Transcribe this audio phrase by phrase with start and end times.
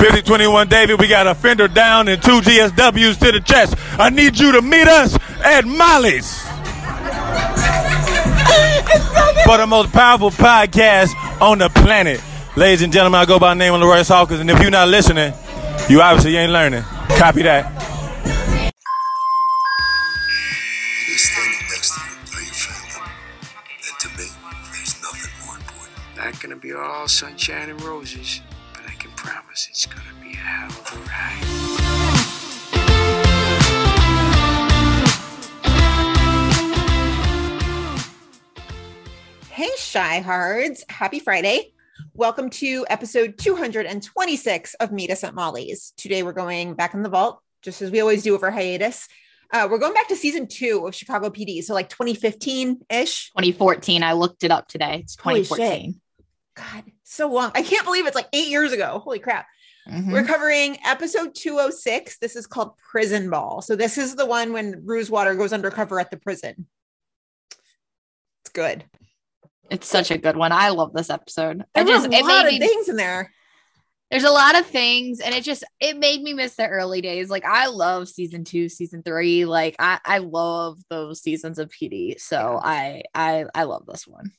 [0.00, 3.74] 5021 David, we got a fender down and two GSWs to the chest.
[3.98, 6.40] I need you to meet us at Molly's.
[9.44, 11.10] For the most powerful podcast
[11.42, 12.22] on the planet.
[12.56, 14.88] Ladies and gentlemen, I go by the name of Leroy Hawkins, and if you're not
[14.88, 15.34] listening,
[15.90, 16.82] you obviously ain't learning.
[17.18, 17.70] Copy that.
[21.08, 23.10] You're standing next to you are your family.
[23.86, 24.24] And to me,
[24.72, 26.16] there's nothing more important.
[26.16, 28.49] Not gonna be all sunshine and roses, but I
[29.60, 31.44] can promise it's gonna be a hell of a ride.
[39.50, 40.84] Hey, Chi-Hards.
[40.88, 41.72] Happy Friday.
[42.14, 45.92] Welcome to episode 226 of Meet Us at Molly's.
[45.96, 49.08] Today we're going back in the vault, just as we always do over hiatus.
[49.52, 51.62] Uh, we're going back to season two of Chicago PD.
[51.62, 53.30] So, like 2015 ish.
[53.30, 54.04] 2014.
[54.04, 55.00] I looked it up today.
[55.02, 56.00] It's Holy 2014.
[56.54, 57.50] God, so long.
[57.54, 59.00] I can't believe it's like eight years ago.
[59.02, 59.46] Holy crap.
[59.88, 60.12] Mhm.
[60.12, 62.18] We're covering episode 206.
[62.18, 63.62] This is called Prison Ball.
[63.62, 66.66] So, this is the one when Rosewater goes undercover at the prison.
[68.42, 68.84] It's good.
[69.70, 70.52] It's such a good one.
[70.52, 71.64] I love this episode.
[71.74, 73.32] There I just a lot of me, things in there.
[74.10, 77.30] there's a lot of things, and it just it made me miss the early days.
[77.30, 79.44] Like I love season two, season three.
[79.44, 82.20] Like I I love those seasons of PD.
[82.20, 84.32] So I I I love this one.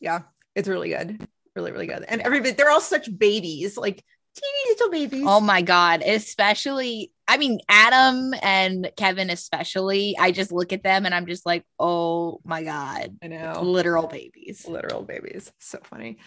[0.00, 0.22] Yeah,
[0.54, 1.26] it's really good.
[1.56, 2.04] Really, really good.
[2.06, 4.04] And everybody, they're all such babies, like
[4.36, 5.24] teeny little babies.
[5.26, 10.16] Oh my god, especially I mean Adam and Kevin especially.
[10.18, 13.60] I just look at them and I'm just like, "Oh my god, I know.
[13.62, 15.50] literal babies." Literal babies.
[15.58, 16.18] So funny.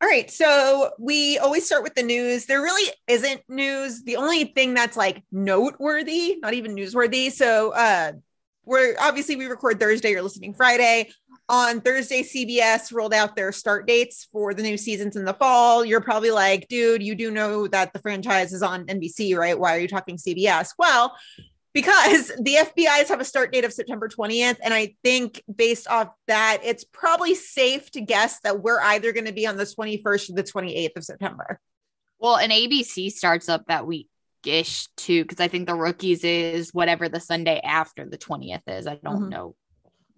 [0.00, 0.30] All right.
[0.30, 2.46] So we always start with the news.
[2.46, 4.02] There really isn't news.
[4.02, 7.30] The only thing that's like noteworthy, not even newsworthy.
[7.30, 8.12] So uh
[8.64, 11.10] we're obviously we record Thursday, you're listening Friday.
[11.48, 15.84] On Thursday, CBS rolled out their start dates for the new seasons in the fall.
[15.84, 19.58] You're probably like, dude, you do know that the franchise is on NBC, right?
[19.58, 20.70] Why are you talking CBS?
[20.78, 21.14] Well,
[21.74, 24.56] because the FBI's have a start date of September 20th.
[24.62, 29.26] And I think based off that, it's probably safe to guess that we're either going
[29.26, 31.60] to be on the 21st or the 28th of September.
[32.18, 34.08] Well, and ABC starts up that week
[34.46, 38.86] ish too, because I think the rookies is whatever the Sunday after the 20th is.
[38.86, 39.28] I don't Mhm.
[39.28, 39.56] know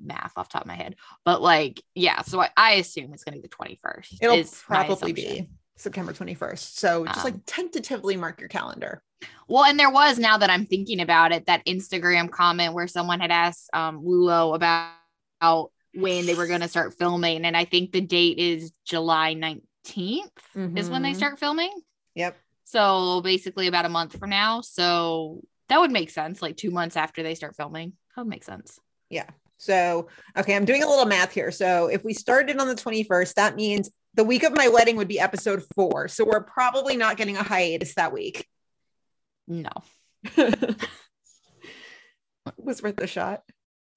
[0.00, 2.22] math off the top of my head, but like, yeah.
[2.22, 4.18] So I, I assume it's going to be the 21st.
[4.20, 6.76] It'll probably be September 21st.
[6.76, 9.02] So just like Um, tentatively mark your calendar.
[9.48, 13.20] Well, and there was now that I'm thinking about it, that Instagram comment where someone
[13.20, 17.44] had asked um, Lulo about, when they were going to start filming.
[17.44, 21.16] And I think the date is July 19th is when they Mhm.
[21.16, 21.72] start filming.
[22.14, 22.36] Yep.
[22.64, 24.60] So basically about a month from now.
[24.60, 26.42] So that would make sense.
[26.42, 27.92] Like two months after they start filming.
[28.16, 28.80] That would make sense.
[29.08, 29.26] Yeah.
[29.58, 31.50] So, okay, I'm doing a little math here.
[31.50, 35.08] So, if we started on the 21st, that means the week of my wedding would
[35.08, 36.08] be episode four.
[36.08, 38.46] So, we're probably not getting a hiatus that week.
[39.46, 39.70] No,
[42.58, 43.42] was worth the shot.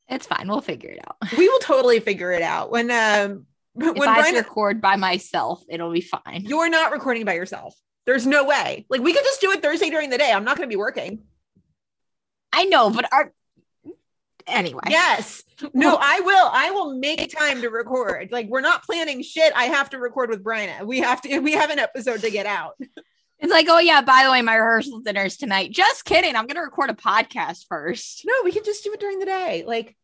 [0.10, 0.48] it's fine.
[0.48, 1.18] We'll figure it out.
[1.38, 5.64] We will totally figure it out when um when if I Brian record by myself,
[5.70, 6.44] it'll be fine.
[6.46, 7.76] you're not recording by yourself.
[8.06, 8.86] There's no way.
[8.90, 10.32] Like we could just do it Thursday during the day.
[10.32, 11.24] I'm not going to be working.
[12.52, 13.34] I know, but our
[14.48, 14.84] anyway.
[14.90, 15.44] Yes.
[15.74, 16.50] No, I will.
[16.52, 18.30] I will make time to record.
[18.32, 19.54] Like we're not planning shit.
[19.56, 20.88] I have to record with Brian.
[20.88, 22.76] We have to we have an episode to get out.
[23.40, 25.70] It's like, oh yeah, by the way, my rehearsal dinner's tonight.
[25.70, 26.36] Just kidding.
[26.36, 28.24] I'm gonna record a podcast first.
[28.26, 29.64] No, we can just do it during the day.
[29.64, 29.96] Like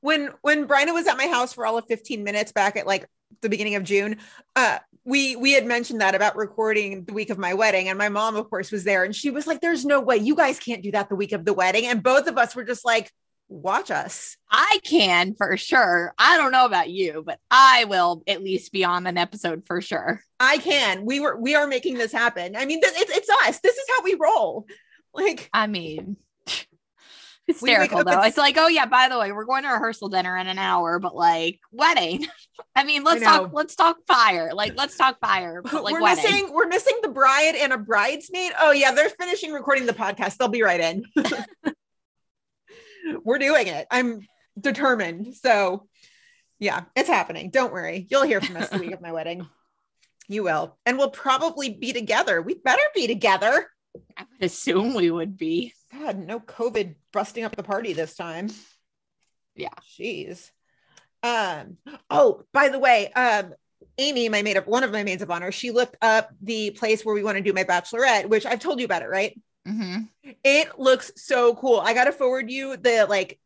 [0.00, 3.06] when when Brian was at my house for all of 15 minutes back at like
[3.42, 4.16] the beginning of June,
[4.56, 8.08] uh we we had mentioned that about recording the week of my wedding and my
[8.08, 10.82] mom of course was there and she was like there's no way you guys can't
[10.82, 13.10] do that the week of the wedding and both of us were just like
[13.50, 14.36] watch us.
[14.50, 16.14] I can for sure.
[16.18, 19.80] I don't know about you, but I will at least be on an episode for
[19.80, 20.22] sure.
[20.38, 21.04] I can.
[21.04, 22.56] We were we are making this happen.
[22.56, 23.60] I mean th- it's it's us.
[23.60, 24.66] This is how we roll.
[25.12, 26.16] Like I mean,
[27.46, 28.22] hysterical though.
[28.22, 30.98] It's like, oh yeah, by the way, we're going to rehearsal dinner in an hour,
[31.00, 32.26] but like wedding.
[32.76, 33.50] I mean, let's I talk.
[33.52, 34.50] Let's talk fire.
[34.54, 35.62] Like, let's talk fire.
[35.70, 36.24] But like we're wedding.
[36.24, 38.52] missing we're missing the bride and a bridesmaid.
[38.60, 40.36] Oh yeah, they're finishing recording the podcast.
[40.36, 41.04] They'll be right in.
[43.24, 43.86] We're doing it.
[43.90, 44.26] I'm
[44.58, 45.34] determined.
[45.36, 45.86] So
[46.58, 47.50] yeah, it's happening.
[47.50, 48.06] Don't worry.
[48.10, 49.48] You'll hear from us the week of my wedding.
[50.28, 50.76] You will.
[50.86, 52.40] And we'll probably be together.
[52.42, 53.66] We better be together.
[54.16, 55.72] I would assume we would be.
[55.92, 58.48] God, no COVID busting up the party this time.
[59.56, 59.70] Yeah.
[59.98, 60.50] Jeez.
[61.22, 61.78] Um,
[62.08, 63.54] oh, by the way, um,
[63.98, 67.04] Amy, my maid of one of my maids of honor, she looked up the place
[67.04, 69.38] where we want to do my bachelorette, which I've told you about it, right?
[69.66, 70.08] Mhm.
[70.42, 71.80] It looks so cool.
[71.80, 73.38] I gotta forward you the like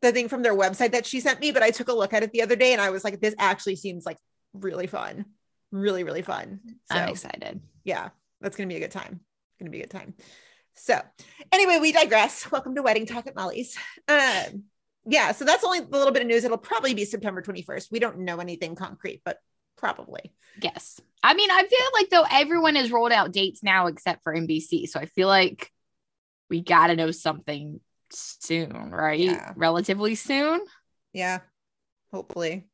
[0.00, 2.22] the thing from their website that she sent me, but I took a look at
[2.22, 4.16] it the other day and I was like, this actually seems like
[4.52, 5.26] really fun.
[5.70, 6.60] Really, really fun.
[6.90, 7.60] So I'm excited.
[7.84, 8.10] yeah,
[8.40, 9.20] that's gonna be a good time.
[9.58, 10.14] gonna be a good time.
[10.74, 11.00] So
[11.52, 12.50] anyway, we digress.
[12.50, 13.76] Welcome to Wedding Talk at Molly's.
[14.08, 14.64] Um,
[15.04, 16.44] yeah, so that's only a little bit of news.
[16.44, 17.90] It'll probably be September 21st.
[17.90, 19.38] We don't know anything concrete, but
[19.76, 20.32] probably.
[20.60, 21.00] Yes.
[21.22, 24.88] I mean, I feel like though everyone has rolled out dates now except for NBC.
[24.88, 25.70] So I feel like
[26.50, 27.80] we got to know something
[28.10, 29.18] soon, right?
[29.18, 29.52] Yeah.
[29.56, 30.60] Relatively soon.
[31.12, 31.40] Yeah,
[32.12, 32.66] hopefully.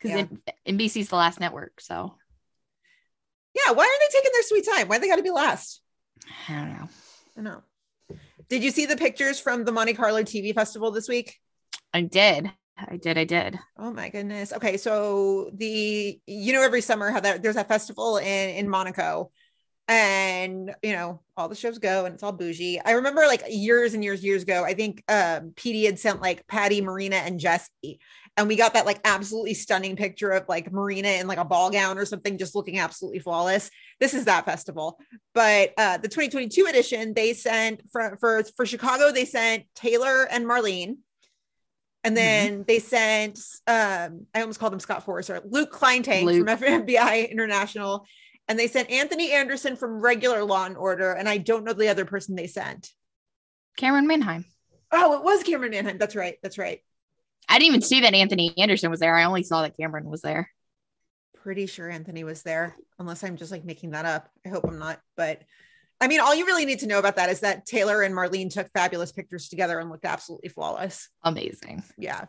[0.00, 0.28] Because
[0.66, 1.80] NBC's the last network.
[1.80, 2.16] So
[3.56, 4.88] Yeah, why are they taking their sweet time?
[4.88, 5.80] Why they got to be last?
[6.48, 6.88] I don't know.
[7.38, 7.62] I know.
[8.48, 11.36] Did you see the pictures from the Monte Carlo TV festival this week?
[11.92, 12.50] I did.
[12.76, 13.16] I did.
[13.16, 13.58] I did.
[13.78, 14.52] Oh my goodness.
[14.52, 19.30] Okay, so the you know every summer how that there's that festival in in Monaco,
[19.88, 22.80] and you know all the shows go and it's all bougie.
[22.84, 24.62] I remember like years and years years ago.
[24.62, 27.98] I think um, PD had sent like Patty, Marina, and Jesse,
[28.36, 31.70] and we got that like absolutely stunning picture of like Marina in like a ball
[31.70, 33.70] gown or something, just looking absolutely flawless.
[34.00, 34.98] This is that festival,
[35.32, 40.46] but uh, the 2022 edition they sent for for for Chicago they sent Taylor and
[40.46, 40.98] Marlyne.
[42.06, 46.46] And then they sent, um, I almost called him Scott Forrester, Luke Kleintank Luke.
[46.46, 48.06] from FBI International.
[48.46, 51.14] And they sent Anthony Anderson from regular Law and Order.
[51.14, 52.92] And I don't know the other person they sent.
[53.76, 54.44] Camryn Manheim.
[54.92, 55.98] Oh, it was Camryn Manheim.
[55.98, 56.36] That's right.
[56.44, 56.78] That's right.
[57.48, 59.16] I didn't even see that Anthony Anderson was there.
[59.16, 60.48] I only saw that Camryn was there.
[61.42, 64.28] Pretty sure Anthony was there, unless I'm just like making that up.
[64.44, 65.00] I hope I'm not.
[65.16, 65.42] But
[66.00, 68.50] I mean, all you really need to know about that is that Taylor and Marlyne
[68.50, 71.08] took fabulous pictures together and looked absolutely flawless.
[71.22, 71.82] Amazing.
[71.96, 72.26] Yeah.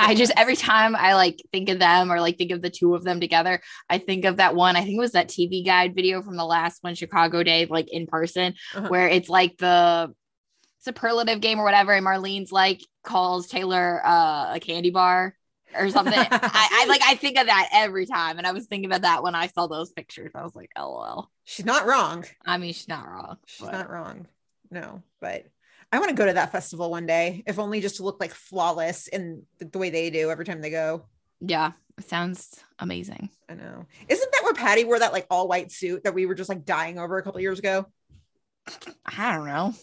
[0.00, 2.94] I just every time I like think of them or like think of the two
[2.96, 4.74] of them together, I think of that one.
[4.74, 7.92] I think it was that TV guide video from the last one Chicago Day, like
[7.92, 8.88] in person, Uh-huh.
[8.88, 10.12] where it's like the
[10.80, 15.36] superlative game or whatever, and Marlyne's like calls Taylor uh, a candy bar
[15.76, 16.14] or something.
[16.16, 19.22] I, I like I think of that every time, and I was thinking about that
[19.22, 20.32] when I saw those pictures.
[20.34, 21.30] I was like, LOL.
[21.44, 22.24] She's not wrong.
[22.44, 23.36] I mean, she's not wrong.
[23.46, 24.26] She's but- not wrong.
[24.70, 25.44] No, but
[25.92, 28.32] I want to go to that festival one day, if only just to look like
[28.34, 31.04] flawless in the, the way they do every time they go.
[31.40, 33.28] yeah, it sounds amazing.
[33.48, 33.86] I know.
[34.08, 36.64] Isn't that where Patty wore that like all white suit that we were just like
[36.64, 37.86] dying over a couple years ago?
[39.06, 39.74] I don't know.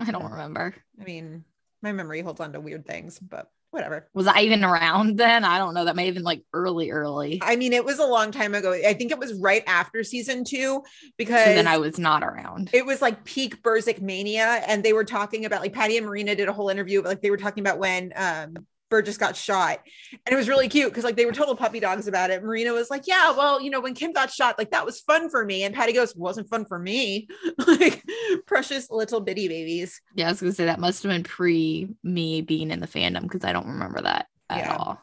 [0.00, 0.74] I don't remember.
[1.00, 1.44] I mean,
[1.82, 4.08] my memory holds on to weird things, but whatever.
[4.14, 5.44] Was I even around then?
[5.44, 5.84] I don't know.
[5.84, 7.40] That may have been like early, early.
[7.42, 8.72] I mean, it was a long time ago.
[8.72, 10.82] I think it was right after season two
[11.16, 12.70] because So then I was not around.
[12.72, 16.34] it was like peak Burzek mania, and they were talking about like Patty and Marina
[16.34, 18.56] did a whole interview, but like they were talking about when um
[18.88, 19.80] Burgess got shot,
[20.12, 22.42] and it was really cute because like they were total puppy dogs about it.
[22.42, 25.28] Marina was like, "Yeah, well, you know, when Kim got shot, like that was fun
[25.28, 27.28] for me," and Patty goes, "Wasn't fun for me."
[27.66, 28.02] like
[28.46, 30.00] precious little bitty babies.
[30.14, 33.22] Yeah, I was gonna say that must have been pre me being in the fandom
[33.22, 34.76] because I don't remember that at Yeah.
[34.76, 35.02] all.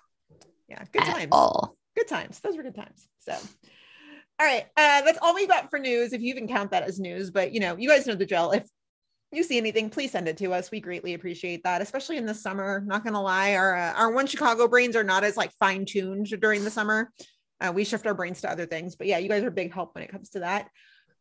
[0.69, 1.27] Yeah, good at times.
[1.31, 1.75] all.
[1.95, 2.39] Good times.
[2.39, 3.07] Those were good times.
[3.19, 3.33] So.
[4.39, 6.11] All right, uh, that's all we got for news.
[6.11, 8.51] If you even count that as news, but you know, you guys know the drill.
[8.51, 8.63] If
[9.35, 10.71] you see anything, please send it to us.
[10.71, 12.83] We greatly appreciate that, especially in the summer.
[12.85, 16.27] Not gonna lie, our uh, our one Chicago brains are not as like fine tuned
[16.39, 17.11] during the summer.
[17.59, 19.95] Uh, we shift our brains to other things, but yeah, you guys are big help
[19.95, 20.69] when it comes to that.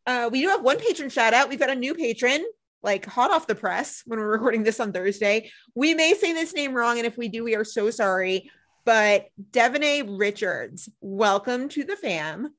[0.05, 1.49] Uh, we do have one patron shout out.
[1.49, 2.43] We've got a new patron,
[2.81, 5.49] like hot off the press when we're recording this on Thursday.
[5.75, 8.51] We may say this name wrong, and if we do, we are so sorry.
[8.85, 12.53] But Devonay Richards, welcome to the fam.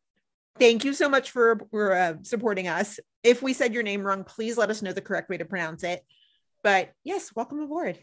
[0.59, 3.01] Thank you so much for, for uh, supporting us.
[3.23, 5.83] If we said your name wrong, please let us know the correct way to pronounce
[5.83, 6.05] it.
[6.63, 7.99] But yes, welcome aboard.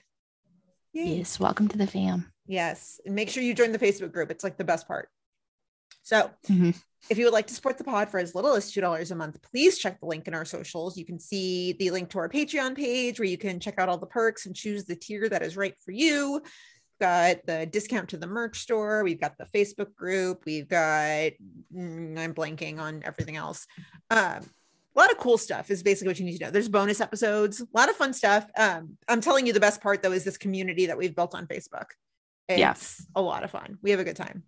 [0.93, 1.17] Yay.
[1.17, 2.31] Yes, welcome to the fam.
[2.45, 2.99] Yes.
[3.05, 4.29] And make sure you join the Facebook group.
[4.29, 5.07] It's like the best part.
[6.03, 6.75] So Mhm.
[7.09, 9.41] if you would like to support the pod for as little as $2 a month,
[9.41, 10.97] please check the link in our socials.
[10.97, 13.97] You can see the link to our Patreon page where you can check out all
[13.97, 16.41] the perks and choose the tier that is right for you.
[17.01, 19.03] Got the discount to the merch store.
[19.03, 20.43] We've got the Facebook group.
[20.45, 21.31] We've got,
[21.75, 23.65] mm, I'm blanking on everything else.
[24.11, 24.41] Um,
[24.95, 26.51] a lot of cool stuff is basically what you need to know.
[26.51, 28.45] There's bonus episodes, a lot of fun stuff.
[28.55, 31.47] Um, I'm telling you, the best part though is this community that we've built on
[31.47, 31.85] Facebook.
[32.47, 33.03] It's Yes.
[33.15, 33.79] a lot of fun.
[33.81, 34.43] We have a good time.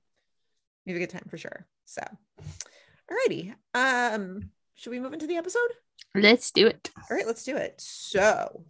[0.85, 1.65] We have a good time for sure.
[1.85, 2.03] So,
[3.09, 3.55] alrighty.
[3.73, 5.71] Um, should we move into the episode?
[6.13, 6.91] Let's do it.
[6.97, 7.81] All right, let's do it.
[7.81, 8.63] So,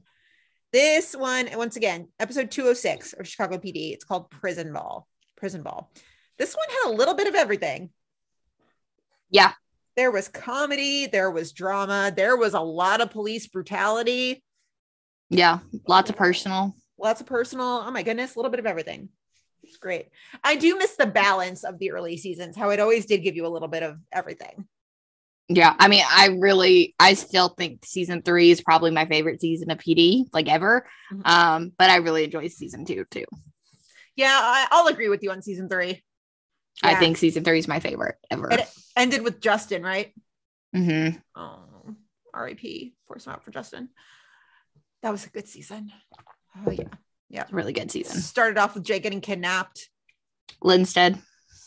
[0.73, 3.93] this one, once again, episode 206 of Chicago PD.
[3.93, 5.07] It's called Prison Ball.
[5.37, 5.89] Prison Ball.
[6.37, 7.91] This one had a little bit of everything.
[9.29, 9.53] Yeah.
[9.95, 14.43] There was comedy, there was drama, there was a lot of police brutality,
[15.29, 15.59] Yeah.
[15.87, 16.73] Lots of personal.
[16.97, 17.83] lots of personal.
[17.85, 19.09] Oh my goodness, a little bit of everything.
[19.61, 20.07] It's great.
[20.43, 23.45] I do miss the balance of the early seasons, how it always did give you
[23.45, 24.67] a little bit of everything.
[25.49, 25.75] Yeah.
[25.77, 29.77] I mean, I really, I still think season three is probably my favorite season of
[29.77, 30.87] PD, like ever.
[31.11, 31.27] Mhm.
[31.27, 33.25] Um, but I really enjoy season two too.
[34.15, 36.01] Yeah, I, I'll agree with you on season three.
[36.81, 38.51] I think season three is my favorite ever.
[38.51, 40.13] It ended with Justin, right?
[40.75, 41.17] Mm-hmm.
[41.35, 41.95] Oh,
[42.33, 42.95] R.I.P.
[43.07, 43.89] Force him out for Justin.
[45.03, 45.91] That was a good season.
[46.65, 46.87] Oh yeah,
[47.29, 47.45] yeah.
[47.51, 48.19] Really good season.
[48.21, 49.89] Started off with Jay getting kidnapped,
[50.63, 51.19] Linstead.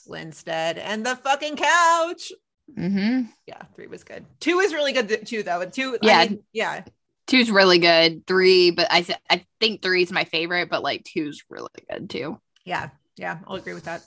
[0.08, 2.32] Linstead, and the fucking couch.
[2.76, 3.22] Mm-hmm.
[3.46, 4.24] Yeah, three was good.
[4.40, 5.60] Two is really good too, though.
[5.60, 6.18] And two, Yeah.
[6.18, 6.84] I mean, yeah,
[7.26, 8.26] Two's really good.
[8.26, 12.08] Three, but I th- I think three is my favorite, but like two's really good
[12.10, 12.40] too.
[12.64, 13.38] yeah, yeah.
[13.46, 14.02] I'll agree with that.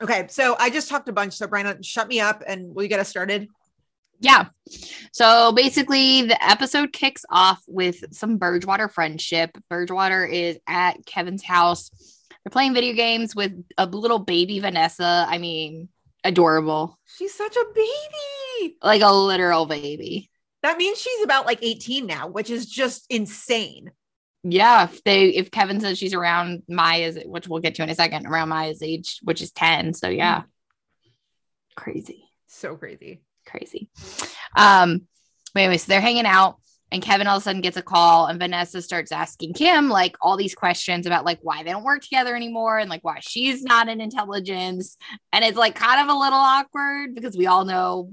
[0.00, 1.34] Okay, so I just talked a bunch.
[1.34, 3.48] So Brian, shut me up, and will you get us started?
[4.20, 4.46] Yeah.
[5.12, 9.56] So basically, the episode kicks off with some Burgewater friendship.
[9.68, 11.90] Burgewater is at Kevin's house.
[12.44, 15.26] They're playing video games with a little baby Vanessa.
[15.28, 15.88] I mean,
[16.24, 18.76] adorable, She's such a baby.
[18.82, 20.30] like a literal baby.
[20.62, 23.90] That means she's about like 18 now, which is just insane.
[24.42, 27.94] Yeah, if they if Kevin says she's around Maya's, which we'll get to in a
[27.94, 29.92] second, around Maya's age, which is ten.
[29.92, 30.42] So yeah,
[31.74, 32.24] crazy.
[32.46, 33.22] So crazy.
[33.44, 33.90] crazy.
[34.56, 35.08] Um,
[35.52, 36.56] but anyway, so they're hanging out,
[36.92, 40.16] and Kevin all of a sudden gets a call, and Vanessa starts asking Kim like
[40.20, 43.62] all these questions about like why they don't work together anymore, and like why she's
[43.62, 44.96] not in intelligence,
[45.32, 48.12] and it's like kind of a little awkward because we all know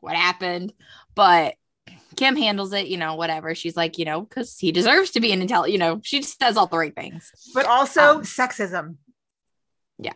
[0.00, 0.72] what happened,
[1.14, 1.54] but.
[2.16, 3.54] Kim handles it, you know, whatever.
[3.54, 6.38] She's like, you know, because he deserves to be an intel, you know, she just
[6.38, 7.30] says all the right things.
[7.54, 8.96] But also Um, sexism
[9.96, 10.12] Yeah.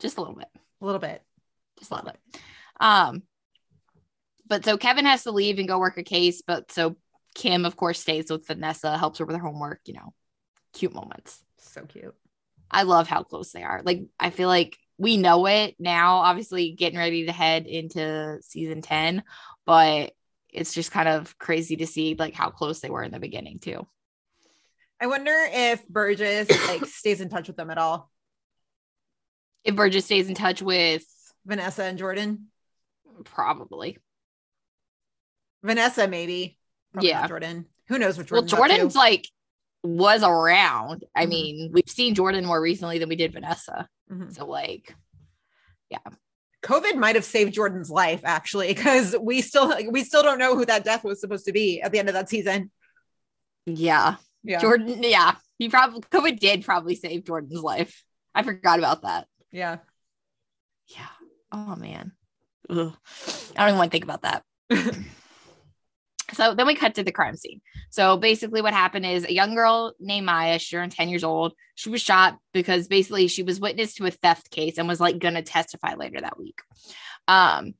[0.00, 0.48] Just a little bit.
[0.80, 1.22] a little bit.
[1.78, 2.40] just a little bit.
[2.80, 3.22] Um,
[4.48, 6.96] but so Kevin has to leave and go work a case, but so
[7.34, 10.14] Kim, of course, stays with Vanessa, helps her with her homework, you know,
[10.72, 11.42] cute moments.
[11.58, 12.14] So cute.
[12.70, 13.82] I love how close they are.
[13.84, 18.82] Like, I feel like we know it now, obviously, getting ready to head into season
[18.82, 19.22] 10,
[19.66, 20.12] but
[20.48, 23.58] it's just kind of crazy to see like how close they were in the beginning,
[23.58, 23.86] too.
[25.00, 28.10] I wonder if Burgess like stays in touch with them at all.
[29.64, 31.04] If Burgess stays in touch with
[31.44, 32.48] Vanessa and Jordan.
[33.24, 33.98] probably,
[35.62, 36.58] Vanessa, maybe.
[36.92, 37.26] Probably Yeah.
[37.26, 37.66] Jordan.
[37.88, 38.56] Who knows what well, Jordan's to.
[38.76, 39.28] Jordan's like
[39.82, 41.04] was around.
[41.14, 41.28] I Mhm.
[41.28, 43.88] mean, we've seen Jordan more recently than we did Vanessa.
[44.10, 44.34] Mhm.
[44.34, 44.94] So like,
[45.90, 45.98] yeah.
[46.62, 50.64] COVID might have saved Jordan's life actually, because we still we still don't know who
[50.66, 52.70] that death was supposed to be at the end of that season.
[53.66, 54.60] yeah, Yeah.
[54.60, 58.04] Jordan, yeah, he probably COVID did probably save Jordan's life.
[58.34, 59.26] I forgot about that.
[59.50, 59.78] Yeah.
[60.86, 61.08] Yeah.
[61.50, 62.12] Oh man.
[62.70, 62.94] Ugh.
[63.56, 64.44] I don't even want to think about that.
[66.32, 67.60] so then we cut to the crime scene.
[67.90, 71.52] So basically, what happened is a young girl named Maya, she's around 10 years old.
[71.74, 75.18] She was shot because basically she was witness to a theft case and was like
[75.18, 76.60] gonna testify later that week.
[77.28, 77.74] Um,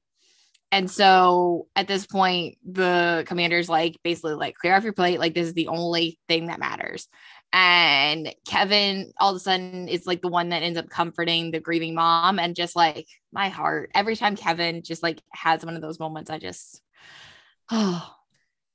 [0.73, 5.35] and so at this point, the commander's like basically like clear off your plate, like
[5.35, 7.09] this is the only thing that matters.
[7.53, 11.61] And Kevin all of a sudden is like the one that ends up comforting the
[11.61, 13.91] grieving mom and just like my heart.
[13.95, 16.81] Every time Kevin just like has one of those moments, I just
[17.71, 18.15] oh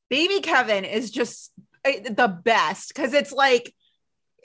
[0.10, 1.52] Baby Kevin is just
[1.86, 3.74] uh, the best because it's like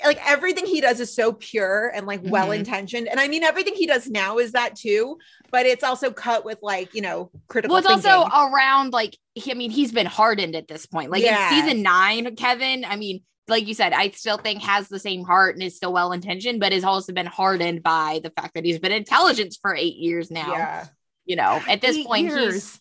[0.04, 3.06] like everything he does is so pure and like well intentioned.
[3.08, 5.18] And I mean everything he does now is that too,
[5.52, 8.10] but it's also cut with like, you know, critical well, it's thinking.
[8.10, 11.10] also around like he, I mean, he's been hardened at this point.
[11.10, 11.54] Like Yeah.
[11.56, 15.24] in season nine, Kevin, I mean, like you said, I still think has the same
[15.24, 18.64] heart and is still well intentioned, but has also been hardened by the fact that
[18.64, 20.52] he's been intelligence for eight years now.
[20.52, 20.86] yeah.
[21.26, 22.54] You know, at this Eight point, years.
[22.54, 22.80] he's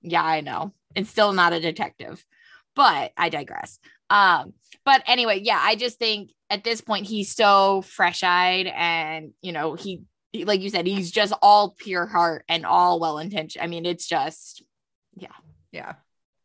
[0.00, 0.72] yeah, I know.
[0.94, 2.24] And still not a detective.
[2.74, 3.78] But I digress.
[4.10, 9.52] Um, but anyway, yeah, I just think at this point he's so fresh-eyed and you
[9.52, 13.62] know, he he- like you said, he's just all pure heart and all well intentioned.
[13.62, 14.62] I mean, it's just
[15.14, 15.28] yeah.
[15.72, 15.94] Yeah.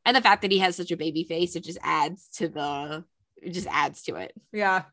[0.05, 3.03] And the fact that he has such a baby face, it just adds to the
[3.41, 4.33] it just adds to it.
[4.51, 4.83] Yeah.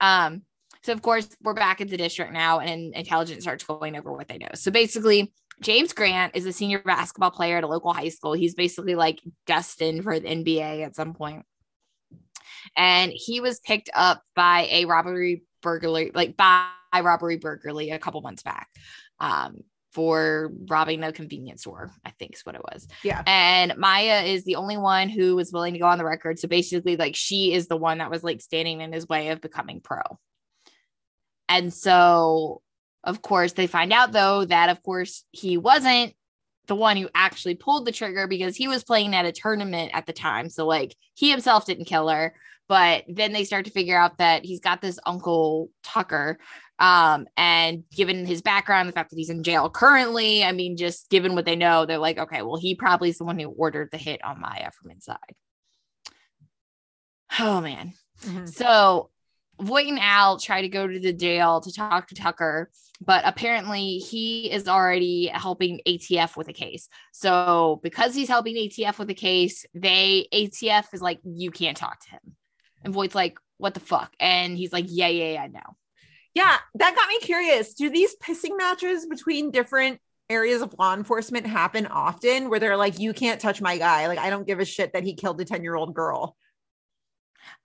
[0.00, 0.42] Um,
[0.82, 4.28] so of course we're back at the district now, and intelligence starts going over what
[4.28, 4.48] they know.
[4.54, 8.32] So basically, James Grant is a senior basketball player at a local high school.
[8.32, 11.44] He's basically like destined for the NBA at some point.
[12.76, 18.20] And he was picked up by a robbery burglary, like by robbery burglary a couple
[18.20, 18.68] months back.
[19.20, 22.88] Um, for robbing a convenience store, I think is what it was.
[23.02, 23.22] Yeah.
[23.26, 26.38] And Maya is the only one who was willing to go on the record.
[26.38, 29.42] So basically, like she is the one that was like standing in his way of
[29.42, 30.00] becoming pro.
[31.48, 32.62] And so,
[33.04, 36.14] of course, they find out though that, of course, he wasn't
[36.66, 40.06] the one who actually pulled the trigger because he was playing at a tournament at
[40.06, 40.48] the time.
[40.48, 42.34] So, like, he himself didn't kill her.
[42.68, 46.38] But then they start to figure out that he's got this uncle Tucker.
[46.78, 51.10] Um, and given his background, the fact that he's in jail currently, I mean, just
[51.10, 53.90] given what they know, they're like, okay, well, he probably is the one who ordered
[53.90, 55.18] the hit on Maya from inside.
[57.38, 57.92] Oh man.
[58.24, 58.48] Mhm.
[58.48, 59.10] So
[59.60, 63.98] Voight and Al try to go to the jail to talk to Tucker, but apparently
[63.98, 66.88] he is already helping ATF with a case.
[67.12, 72.00] So because he's helping ATF with a case, they ATF is like, you can't talk
[72.00, 72.36] to him.
[72.84, 74.12] And Voight's like, what the fuck?
[74.18, 75.60] And he's like, yeah, yeah, yeah, no.
[76.34, 77.74] Yeah, that got me curious.
[77.74, 82.98] Do these pissing matches between different areas of law enforcement happen often where they're like,
[82.98, 84.08] you can't touch my guy?
[84.08, 86.36] Like, I don't give a shit that he killed a 10 year old girl.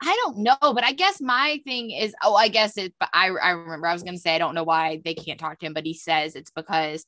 [0.01, 3.27] I don't know, but I guess my thing is, oh, I guess it, but I,
[3.29, 5.65] I remember I was going to say, I don't know why they can't talk to
[5.65, 7.05] him, but he says it's because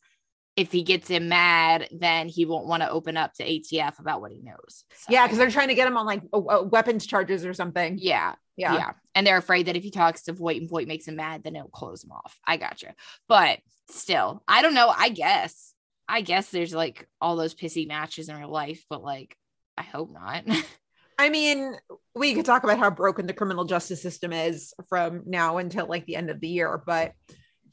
[0.56, 4.20] if he gets him mad, then he won't want to open up to ATF about
[4.20, 4.84] what he knows.
[4.94, 7.98] So, Yeah, because they're trying to get him on like uh, weapons charges or something.
[7.98, 8.76] yeah, Yeah.
[8.76, 11.44] yeah, And they're afraid that if he talks to Voight and Voight makes him mad,
[11.44, 12.38] then it'll close him off.
[12.46, 12.94] I gotcha.
[13.28, 13.60] But
[13.90, 14.90] still, I don't know.
[14.90, 15.74] I guess,
[16.10, 19.38] I guess there's like all those pissy matches in real life, but like,
[19.78, 20.44] I hope not.
[21.20, 21.76] I mean,
[22.16, 26.06] we could talk about how broken the criminal justice system is from now until like
[26.06, 27.12] the end of the year, but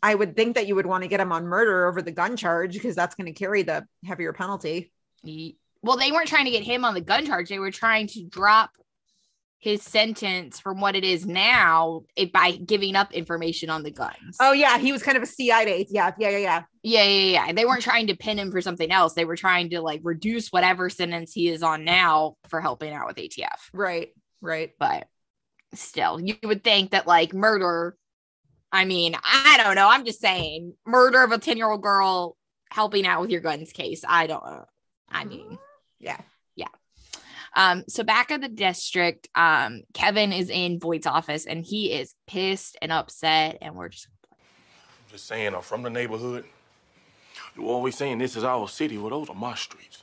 [0.03, 2.37] I would think that you would want to get him on murder over the gun
[2.37, 4.93] charge because that's going to carry the heavier penalty.
[5.81, 7.49] Well, they weren't trying to get him on the gun charge.
[7.49, 8.71] They were trying to drop
[9.67, 14.37] his sentence from what it is now it, by giving up information on the guns.
[14.39, 15.89] Oh yeah, he was kind of a CI to ATF.
[15.91, 16.63] Yeah, yeah, yeah.
[16.85, 17.53] yeah, yeah, yeah.
[17.53, 19.15] They weren't trying to pin him for something else.
[19.15, 23.09] They were trying to like reduce whatever sentence he is on now for helping out
[23.09, 23.59] with ATF.
[23.73, 24.71] Right, right.
[24.79, 25.09] But
[25.75, 27.97] still, you would think that like murder.
[28.71, 29.89] I mean, I don't know.
[29.89, 32.37] I'm just saying, murder of a 10 year old girl
[32.71, 34.05] helping out with your guns case.
[34.07, 34.45] I don't.
[35.09, 35.55] I mean, mm-hmm.
[35.99, 36.21] Yeah.
[37.57, 42.15] Um, so back at the district, um, Kevin is in Voight's office and he is
[42.27, 44.09] pissed and upset, and we're just
[45.11, 46.45] Just saying, I'm from the neighborhood.
[47.57, 48.99] You always saying this is our city.
[48.99, 50.03] Well, those are my streets.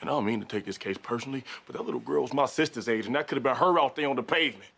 [0.00, 2.88] And I don't mean to take this case personally, but that little girl's my sister's
[2.88, 4.70] age, and that could have been her out there on the pavement.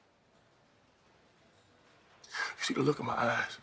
[2.25, 3.59] You see the look in my eyes?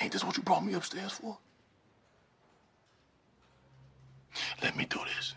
[0.00, 1.38] Ain't this what you brought me upstairs for?
[4.62, 5.34] Let me do this.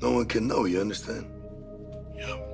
[0.00, 1.26] No one can know, you understand?
[2.16, 2.53] Yeah.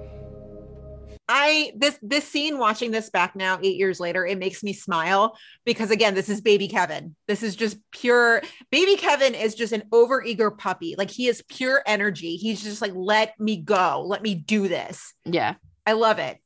[1.33, 5.39] I this this scene watching this back now 8 years later it makes me smile
[5.65, 7.15] because again this is baby Kevin.
[7.29, 10.97] This is just pure baby Kevin is just an overeager puppy.
[10.99, 12.35] Like he is pure energy.
[12.35, 14.03] He's just like let me go.
[14.05, 15.15] Let me do this.
[15.25, 15.55] yeah.
[15.87, 16.39] I love it.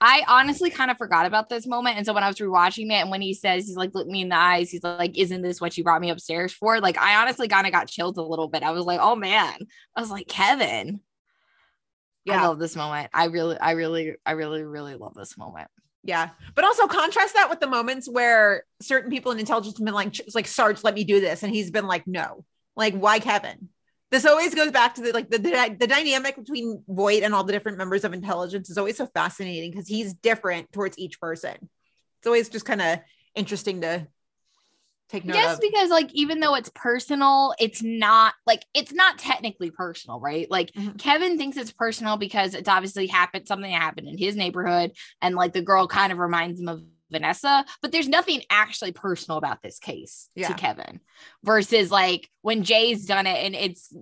[0.00, 1.98] I honestly kind of forgot about this moment.
[1.98, 4.22] And so when I was rewatching it, and when he says he's like, look me
[4.22, 6.80] in the eyes, he's like, Isn't this what you brought me upstairs for?
[6.80, 8.62] Like, I honestly kind of got chilled a little bit.
[8.62, 9.58] I was like, Oh man.
[9.94, 11.00] I was like, Kevin.
[12.28, 13.10] I love this moment.
[13.14, 15.68] I really, I really, I really, really love this moment.
[16.02, 16.30] Yeah.
[16.54, 20.18] But also contrast that with the moments where certain people in intelligence have been like,
[20.18, 21.42] it's like, Sarge, let me do this.
[21.42, 22.44] And he's been like, no.
[22.76, 23.68] Like, why Kevin?
[24.10, 27.44] This always goes back to the like the, the, the dynamic between Voight and all
[27.44, 31.54] the different members of intelligence is always so fascinating because he's different towards each person.
[32.18, 32.98] It's always just kind of
[33.36, 34.08] interesting to
[35.10, 35.60] take note Yes, of.
[35.60, 40.50] because like even though it's personal, it's not like it's not technically personal, right?
[40.50, 40.98] Like Mhm.
[40.98, 45.52] Kevin thinks it's personal because it's obviously happened something happened in his neighborhood, and like
[45.52, 49.80] the girl kind of reminds him of Vanessa, but there's nothing actually personal about this
[49.80, 50.48] case Yeah.
[50.48, 51.00] to Kevin.
[51.42, 53.92] Versus like when Jay's done it, and it's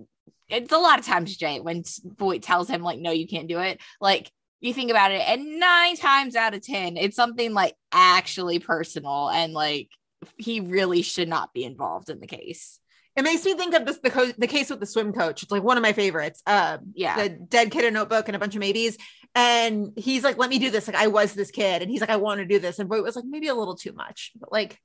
[0.47, 1.83] it's a lot of times Jay when
[2.17, 3.81] Voight tells him like no, you can't do it.
[3.99, 8.59] Like you think about it, and nine times out of ten, it's something like actually
[8.59, 9.89] personal and like
[10.37, 12.79] he really should not be involved in the case.
[13.15, 15.43] It makes me think of this the, co- the case with the swim coach.
[15.43, 16.41] It's like one of my favorites.
[16.45, 17.15] Um, Yeah.
[17.21, 18.97] the dead kid in a notebook and a bunch of maybes.
[19.35, 20.87] And he's like, let me do this.
[20.87, 21.81] Like, I was this kid.
[21.81, 22.79] And he's like, I want to do this.
[22.79, 24.31] And Voight was like, maybe a little too much.
[24.39, 24.79] But like,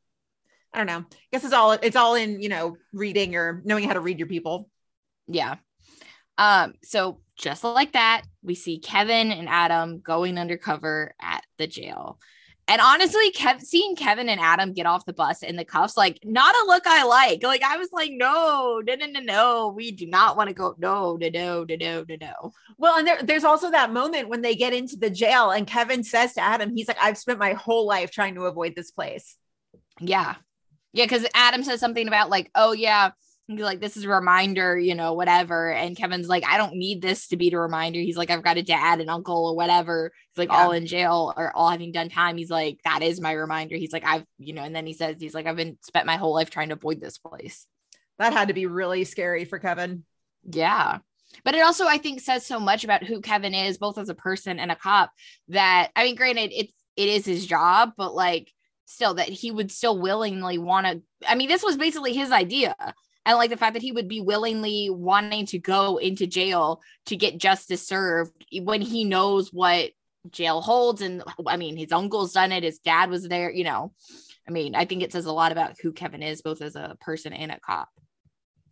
[0.72, 0.98] I don't know.
[0.98, 4.18] I guess it's all it's all in, you know, reading or knowing how to read
[4.18, 4.68] your people.
[5.28, 5.56] Yeah.
[6.36, 12.18] Um, so just like that, we see Kevin and Adam going undercover at the jail.
[12.66, 16.18] And honestly, Kev seeing Kevin and Adam get off the bus in the cuffs, like
[16.24, 17.42] not a look I like.
[17.42, 19.72] Like I was like, no, no, no, no, no.
[19.76, 20.74] We do not want to go.
[20.78, 22.52] No, no, no, no, no, no, no.
[22.78, 26.02] Well, and there, there's also that moment when they get into the jail and Kevin
[26.02, 29.36] says to Adam, he's like, I've spent my whole life trying to avoid this place.
[30.00, 30.36] Yeah.
[30.94, 33.10] Yeah, because Adam says something about like, oh yeah,
[33.46, 35.70] he's like this is a reminder, you know, whatever.
[35.72, 37.98] And Kevin's like, I don't need this to be the reminder.
[38.00, 40.12] He's like, I've got a dad, and uncle, or whatever.
[40.32, 40.64] He's like Yeah.
[40.64, 42.36] all in jail or all having done time.
[42.36, 43.76] He's like, that is my reminder.
[43.76, 46.16] He's like, I've, you know, and then he says, he's like, I've been spent my
[46.16, 47.66] whole life trying to avoid this place.
[48.18, 50.04] That had to be really scary for Kevin.
[50.44, 50.98] Yeah.
[51.44, 54.14] But it also, I think, says so much about who Kevin is, both as a
[54.14, 55.10] person and a cop,
[55.48, 58.52] that I mean, granted, it's it is his job, but like
[58.86, 62.76] still that he would still willingly want to I mean this was basically his idea.
[63.26, 67.16] And like the fact that he would be willingly wanting to go into jail to
[67.16, 68.32] get justice served
[68.62, 69.90] when he knows what
[70.30, 73.92] jail holds and I mean his uncle's done it, his dad was there, you know.
[74.46, 76.96] I mean, I think it says a lot about who Kevin is both as a
[77.00, 77.88] person and a cop.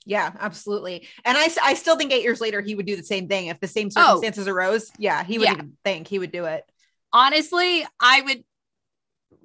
[0.05, 1.07] Yeah, absolutely.
[1.25, 3.61] And I, I still think eight years later he would do the same thing if
[3.61, 4.03] the same Oh.
[4.17, 4.91] circumstances arose.
[4.99, 5.63] Yeah, he would Yeah.
[5.85, 6.65] think he would do it.
[7.13, 8.45] Honestly, I would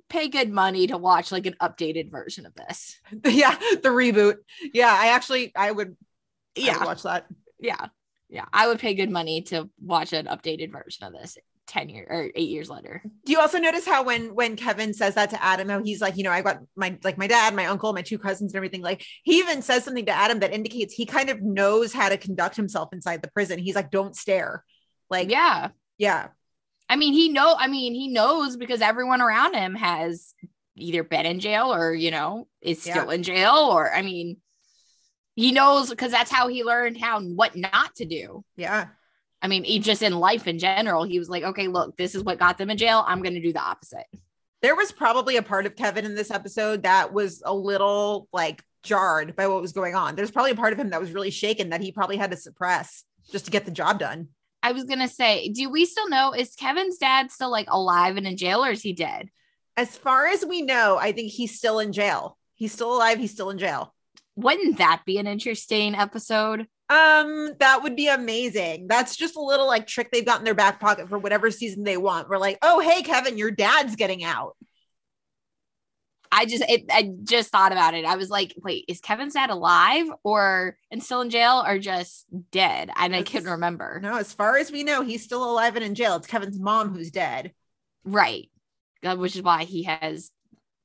[0.09, 2.97] pay good money to watch like an updated version of this.
[3.25, 4.35] yeah, the reboot.
[4.73, 5.89] Yeah, I actually I would
[6.57, 6.85] I would Yeah.
[6.85, 7.27] watch that.
[7.59, 7.87] Yeah.
[8.29, 8.45] Yeah.
[8.51, 12.31] I would pay good money to watch an updated version of this 10 years or
[12.35, 13.01] eight years later.
[13.25, 16.15] Do you also notice how when when Kevin says that to Adam, how he's like,
[16.17, 18.81] you know, I got my like my dad, my uncle, my two cousins, and everything.
[18.81, 22.17] Like he even says something to Adam that indicates he kind of knows how to
[22.17, 23.59] conduct himself inside the prison.
[23.59, 24.63] He's like, don't stare.
[25.09, 26.27] Like, yeah, yeah.
[26.89, 30.33] I mean, he know I mean, he knows because everyone around him has
[30.75, 32.93] either been in jail or, you know, is Yeah.
[32.93, 34.37] still in jail or I mean,
[35.35, 38.43] he knows because that's how he learned how what not to do.
[38.55, 38.87] yeah.
[39.39, 42.23] I mean, he just in life in general, he was like, okay, look, this is
[42.23, 43.03] what got them in jail.
[43.07, 44.07] I'm going to do the opposite.
[44.63, 48.63] There was probably a part of Kevin in this episode that was a little like
[48.81, 50.15] jarred by what was going on.
[50.15, 52.37] There's probably a part of him that was really shaken that he probably had to
[52.37, 54.29] suppress just to get the job done.
[54.67, 58.17] I was going to say, do we still know is Kevin's dad still like alive
[58.17, 59.29] and in jail or is he dead?
[59.77, 62.37] As far as we know, I think he's still in jail.
[62.55, 63.17] He's still alive.
[63.17, 63.93] He's still in jail.
[64.35, 66.67] Wouldn't that be an interesting episode?
[66.89, 68.87] Um, that would be amazing.
[68.89, 71.85] That's just a little like trick they've got in their back pocket for whatever season
[71.85, 72.27] they want.
[72.27, 74.57] We're like, oh hey Kevin, your dad's getting out.
[76.37, 78.05] I just it, I just thought about it.
[78.05, 82.25] I was like, wait, is Kevin's dad alive or and still in jail or just
[82.51, 82.91] dead?
[82.95, 83.99] And I couldn't remember.
[84.01, 86.15] No, as far as we know, he's still alive and in jail.
[86.17, 87.53] It's Kevin's mom who's dead.
[88.03, 88.49] Right.
[89.03, 90.31] Uh, Which is why he has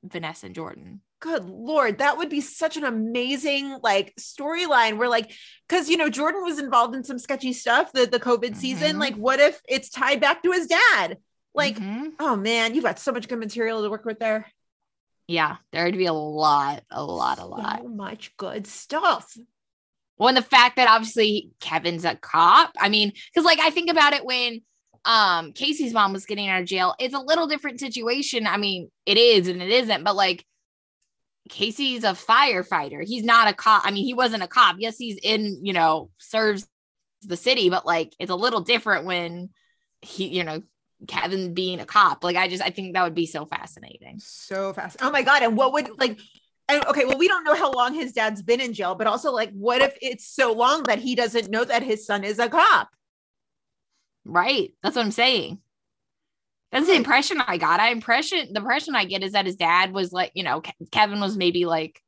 [0.03, 1.01] Vanessa and Jordan.
[1.19, 5.31] Good lord, that would be such an amazing like storyline where like
[5.69, 8.97] because you know Jordan was involved in some sketchy stuff the the COVID season.
[8.97, 8.99] Mhm.
[8.99, 11.17] Like, what if it's tied back to his dad?
[11.55, 12.13] Like, Mhm.
[12.19, 14.51] oh man, you've got so much good material to work with there.
[15.27, 17.79] Yeah, there'd be a lot, a lot, a lot.
[17.81, 19.35] So much good stuff.
[20.17, 22.71] Well, and the fact that obviously Kevin's a cop.
[22.79, 24.61] I mean, because like I think about it when
[25.05, 28.47] um Casey's mom was getting out of jail, it's a little different situation.
[28.47, 30.45] I mean, it is and it isn't, but like
[31.49, 33.03] Casey's a firefighter.
[33.03, 33.83] He's not a cop.
[33.85, 34.77] I mean, he wasn't a cop.
[34.79, 36.67] Yes, he's in, you know, serves
[37.21, 39.49] the city, but like it's a little different when
[40.01, 40.61] he, you know,
[41.07, 42.23] Kevin being a cop.
[42.23, 44.19] Like I just I think that would be so fascinating.
[44.19, 44.97] so fast.
[45.01, 45.43] Oh my god!
[45.43, 46.19] And what would like?
[46.69, 49.31] And okay, well, we don't know how long his dad's been in jail, but also
[49.31, 52.47] like, what if it's so long that he doesn't know that his son is a
[52.47, 52.89] cop?
[54.25, 54.73] Right.
[54.81, 55.59] That's what I'm saying.
[56.71, 56.99] That's the hmm.
[56.99, 57.79] impression I got.
[57.79, 60.73] I impression the impression I get is that his dad was like, you know, Ke-
[60.91, 62.01] Kevin was maybe like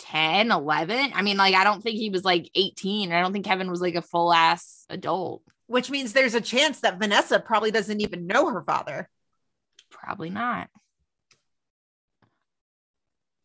[0.00, 1.12] 10, 11.
[1.14, 3.12] I mean, like I don't think he was like 18.
[3.12, 5.42] I don't think Kevin was like a full ass adult.
[5.66, 9.08] Which means there's a chance that Vanessa probably doesn't even know her father.
[9.90, 10.68] Probably not.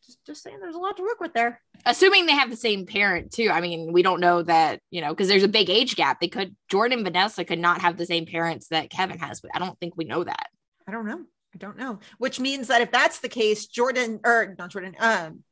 [0.06, 1.62] Just, just saying, there's a lot to work with there.
[1.86, 3.50] Assuming they have the same parent too.
[3.50, 6.20] I mean, we don't know that, you know, because there's a big age gap.
[6.20, 9.42] They could Jordan and Vanessa could not have the same parents that Kevin has.
[9.42, 10.48] But I don't think we know that.
[10.88, 11.20] I don't know.
[11.54, 12.00] I don't know.
[12.18, 15.44] Which means that if that's the case, Jordan or not Jordan, um,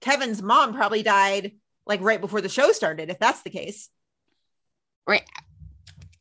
[0.00, 1.52] Kevin's mom probably died
[1.86, 3.10] like right before the show started.
[3.10, 3.88] If that's the case,
[5.06, 5.28] Right.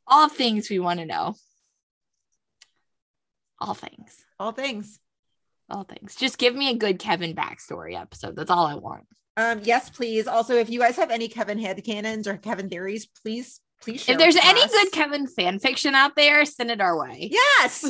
[0.08, 1.36] All things we want to know.
[3.60, 4.26] All things.
[4.40, 5.00] all things.
[5.70, 6.16] all things.
[6.16, 8.36] Just give me a good Kevin backstory episode.
[8.36, 9.06] That's all I want.
[9.38, 10.28] Um, yes, please.
[10.28, 14.02] Also, if you guys have any Kevin headcanons or Kevin theories, please, please.
[14.04, 14.72] Share if there's any us.
[14.72, 17.30] good Kevin fan fiction out there, send it our way.
[17.32, 17.82] yes,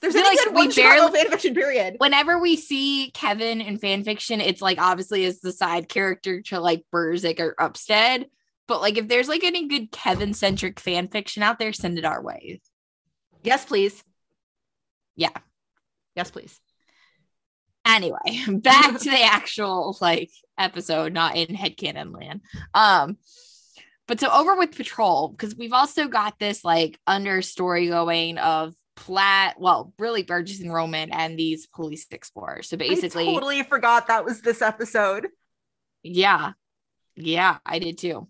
[0.00, 1.54] there's any like good we barely- fan fiction.
[1.54, 1.96] Period.
[1.98, 6.58] Whenever we see Kevin in fan fiction, it's like obviously as the side character to
[6.60, 8.26] like Burzek or Upstead.
[8.70, 12.04] But like if there's like any good Kevin centric fan fiction out there, send it
[12.04, 12.60] our way.
[13.42, 14.04] Yes, please.
[15.16, 15.36] Yeah.
[16.14, 16.60] Yes, please.
[17.84, 22.42] Anyway, back to the actual like episode, not in headcanon land.
[22.72, 23.16] Um,
[24.06, 29.56] but so over with Patrol, because we've also got this like understory going of Platt,
[29.58, 32.68] well, really Burgess and Roman and these police explorers.
[32.68, 35.26] So basically, I totally forgot that was this episode.
[36.04, 36.52] yeah,
[37.16, 38.28] yeah, I did too.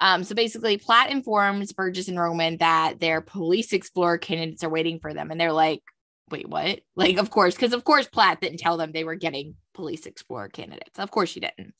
[0.00, 4.98] Um, so basically, Platt informs Burgess and Roman that their police explorer candidates are waiting
[4.98, 5.82] for them, and they're like,
[6.30, 9.56] "Wait, what?" Like, of course, because of course Platt didn't tell them they were getting
[9.74, 10.98] police explorer candidates.
[10.98, 11.74] Of course, she didn't.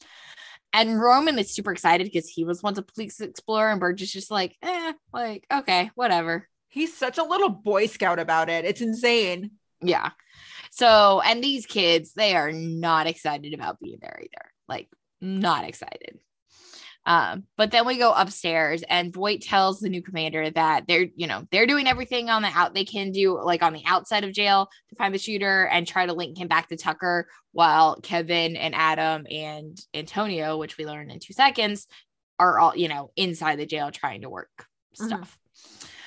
[0.72, 4.30] And Roman is super excited because he was once a police explorer, and Burgess just
[4.30, 6.48] like, eh, like okay, whatever.
[6.68, 8.64] He's such a little boy scout about it.
[8.64, 9.52] It's insane.
[9.82, 10.10] Yeah.
[10.70, 14.50] So, and these kids, they are not excited about being there either.
[14.68, 14.88] Like,
[15.20, 16.18] not excited.
[17.04, 21.26] Um, but then we go upstairs and Voight tells the new commander that they're, you
[21.26, 24.32] know, they're doing everything on the out they can do, like on the outside of
[24.32, 28.54] jail to find the shooter and try to link him back to Tucker while Kevin
[28.56, 31.88] and Adam and Antonio, which we learn in two seconds,
[32.38, 35.06] are all, you know, inside the jail trying to work Mhm.
[35.06, 35.38] stuff.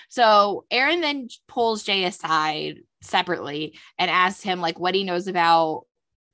[0.07, 5.85] So Aaron then pulls Jay aside separately and asks him like what he knows about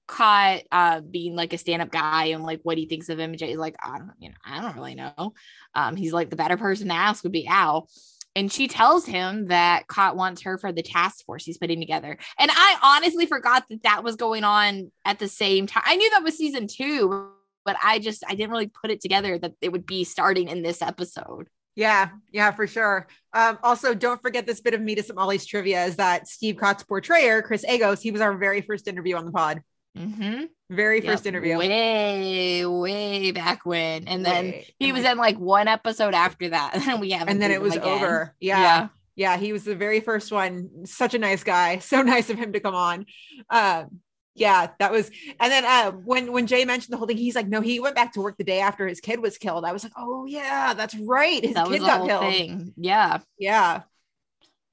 [0.07, 3.75] Kot uh, being like a stand-up guy and like what he thinks of Jay's like,
[3.81, 5.33] I don't, you know, I don't really know.
[5.73, 7.87] Um, he's like the better person to ask would be Al.
[8.35, 12.17] And she tells him that Kot wants her for the task force he's putting together.
[12.39, 15.83] And I honestly forgot that that was going on at the same time.
[15.85, 17.29] I knew that was season two,
[17.65, 20.61] but I just I didn't really put it together that it would be starting in
[20.61, 21.47] this episode.
[21.75, 23.07] Yeah, yeah, for sure.
[23.33, 26.57] Um, also, don't forget this bit of me to some Ollie's trivia is that Steve
[26.57, 29.61] Kot's portrayer, Chris Agos, he was our very first interview on the pod.
[29.97, 30.43] Mm-hmm.
[30.69, 31.57] Very first interview.
[31.57, 36.75] way way back when, and then Way- he was in like one episode after that,
[36.87, 37.29] and we haven't.
[37.29, 38.33] and then it was over.
[38.39, 38.87] Yeah.
[39.15, 39.37] yeah.
[39.37, 40.85] he was the very first one.
[40.85, 41.77] Such a nice guy.
[41.81, 43.05] So nice of him to come on.
[43.49, 43.99] Um,
[44.33, 45.11] yeah, that was.
[45.41, 47.95] And then uh, when when Jay mentioned the whole thing, he's like, "No, he went
[47.95, 50.73] back to work the day after his kid was killed." I was like, "Oh yeah,
[50.73, 51.43] that's right.
[51.43, 52.73] His that kid got killed." thing.
[52.77, 53.81] Yeah, Yeah,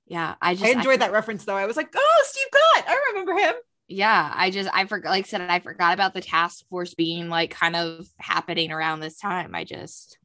[0.07, 0.37] yeah.
[0.41, 1.57] I just I enjoyed that reference though.
[1.57, 3.55] I was like, "Oh, Steve Kot, I remember him."
[3.89, 7.29] Yeah i just i forgot like i said i forgot about the task force being
[7.29, 9.55] like kind of happening around this time.
[9.55, 10.19] I just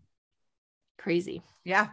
[0.97, 1.41] crazy.
[1.65, 1.87] Yeah,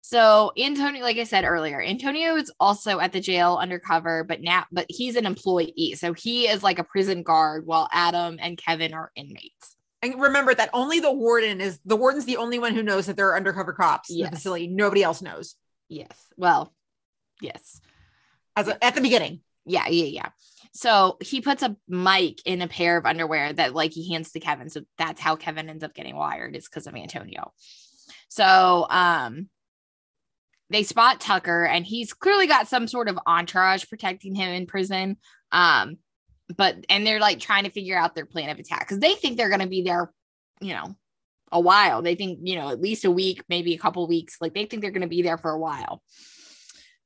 [0.00, 4.64] so antonio like i said earlier antonio is also at the jail undercover but now
[4.72, 8.92] but he's an employee so he is like a prison guard while adam and kevin
[8.94, 9.76] are inmates.
[10.04, 13.16] And remember that only the warden is the warden's the only one who knows that
[13.16, 14.30] there are undercover cops in Yes.
[14.30, 14.66] the facility.
[14.66, 15.54] Nobody else knows.
[15.88, 16.18] Yes.
[16.36, 16.74] Well
[17.40, 17.80] yes.
[18.56, 19.40] As a, at the beginning.
[19.64, 20.28] Yeah, yeah, yeah.
[20.72, 24.40] So he puts a mic in a pair of underwear that like he hands to
[24.40, 24.70] Kevin.
[24.70, 26.56] So that's how Kevin ends up getting wired.
[26.56, 27.52] is because of Antonio.
[28.28, 29.48] So um
[30.70, 35.18] they spot Tucker and he's clearly got some sort of entourage protecting him in prison.
[35.52, 35.98] Um,
[36.56, 39.36] but and they're like trying to figure out their plan of attack because they think
[39.36, 40.10] they're gonna be there,
[40.60, 40.96] you know,
[41.52, 42.00] a while.
[42.00, 44.38] They think, you know, at least a week, maybe a couple weeks.
[44.40, 46.02] Like they think they're gonna be there for a while.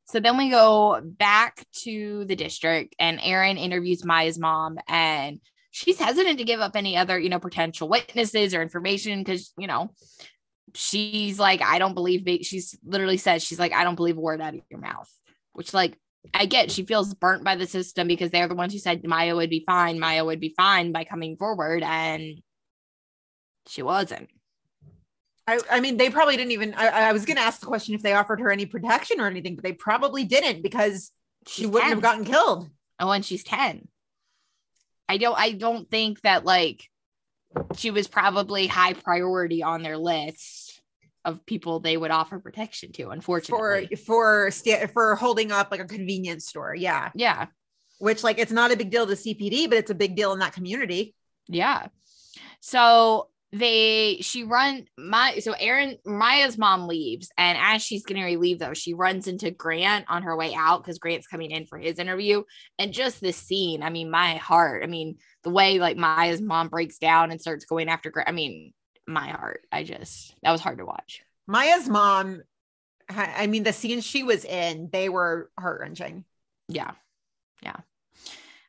[0.07, 5.41] So then we go back to the district and Aaron interviews Maya's mom and
[5.73, 9.67] she's hesitant to give up any other, you know, potential witnesses or information because, you
[9.67, 9.91] know,
[10.75, 14.21] she's like, I don't believe, ba-" she's literally says, she's like, I don't believe a
[14.21, 15.11] word out of your mouth,
[15.53, 15.99] which like,
[16.35, 19.37] I get she feels burnt by the system because they're the ones who said Maya
[19.37, 20.01] would be fine.
[20.01, 22.43] Maya would be fine by coming forward and
[23.69, 24.29] she wasn't.
[25.47, 26.75] I, I mean, they probably didn't even.
[26.75, 29.27] I, I was going to ask the question if they offered her any protection or
[29.27, 31.13] anything, but they probably didn't because
[31.47, 31.91] she She's wouldn't 10.
[31.97, 32.69] have gotten killed.
[32.99, 33.87] Oh, and she's 10.
[35.09, 36.89] I don't I don't think that like
[37.77, 40.83] she was probably high priority on their list
[41.25, 43.97] of people they would offer protection to, for unfortunately.
[43.97, 46.75] for sta- for holding up like a convenience store.
[46.75, 47.47] Yeah, yeah.
[47.99, 50.41] which like it's not a big deal to CPD, but it's a big deal in
[50.41, 51.15] that community.
[51.49, 51.87] Yeah.
[52.61, 58.37] So they she run my so Aaron Maya's mom leaves and as she's getting ready
[58.37, 61.67] to leave though she runs into Grant on her way out because Grant's coming in
[61.67, 62.43] for his interview
[62.79, 66.69] and just this scene I mean my heart I mean the way like Maya's mom
[66.69, 68.73] breaks down and starts going after Grant I mean
[69.07, 72.43] my heart I just that was hard to watch Maya's mom.
[73.09, 76.25] I mean, the scenes she was in, they were heart wrenching.
[76.69, 76.93] yeah
[77.63, 77.77] yeah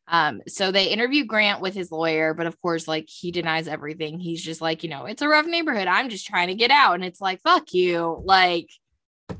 [0.07, 4.19] um so they interview grant with his lawyer but of course like he denies everything
[4.19, 6.95] he's just like you know it's a rough neighborhood i'm just trying to get out
[6.95, 8.69] and it's like fuck you like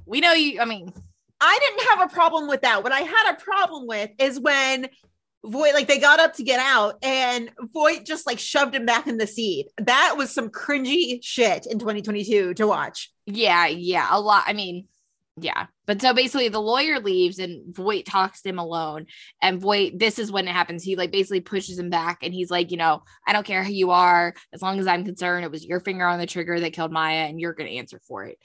[0.06, 0.92] we know you i mean
[1.40, 2.84] I didn't have a problem with that.
[2.84, 4.88] What I had a problem with is when
[5.46, 9.08] Voight, like they got up to get out and Voight just like shoved him back
[9.08, 9.68] in the seat.
[9.78, 13.12] That was some cringy shit in 2022 to watch.
[13.28, 14.88] yeah yeah a lot i mean
[15.40, 19.06] yeah but so basically the lawyer leaves and voight talks to him alone
[19.42, 22.50] and voight this is when it happens he like basically pushes him back and he's
[22.50, 25.52] like you know i don't care who you are as long as i'm concerned it
[25.52, 28.26] was your finger on the trigger that killed maya and you're going to answer for
[28.26, 28.38] it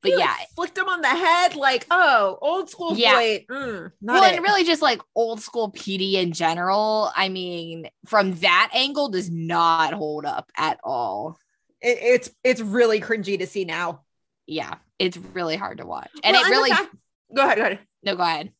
[0.00, 3.14] but He, like, yeah flicked him on the head like, oh, old school Yeah.
[3.14, 3.46] Voight.
[3.50, 4.36] Mm, not well, it.
[4.36, 7.10] and really just like old school PD in general.
[7.16, 11.36] I mean, from that angle, does not hold up at all.
[11.80, 14.02] It- it's it's really cringy to see now.
[14.48, 16.70] Yeah, it's really hard to watch, and Well, it really.
[16.70, 16.94] fact-
[17.36, 17.78] go ahead, go ahead.
[18.02, 18.52] no, go ahead.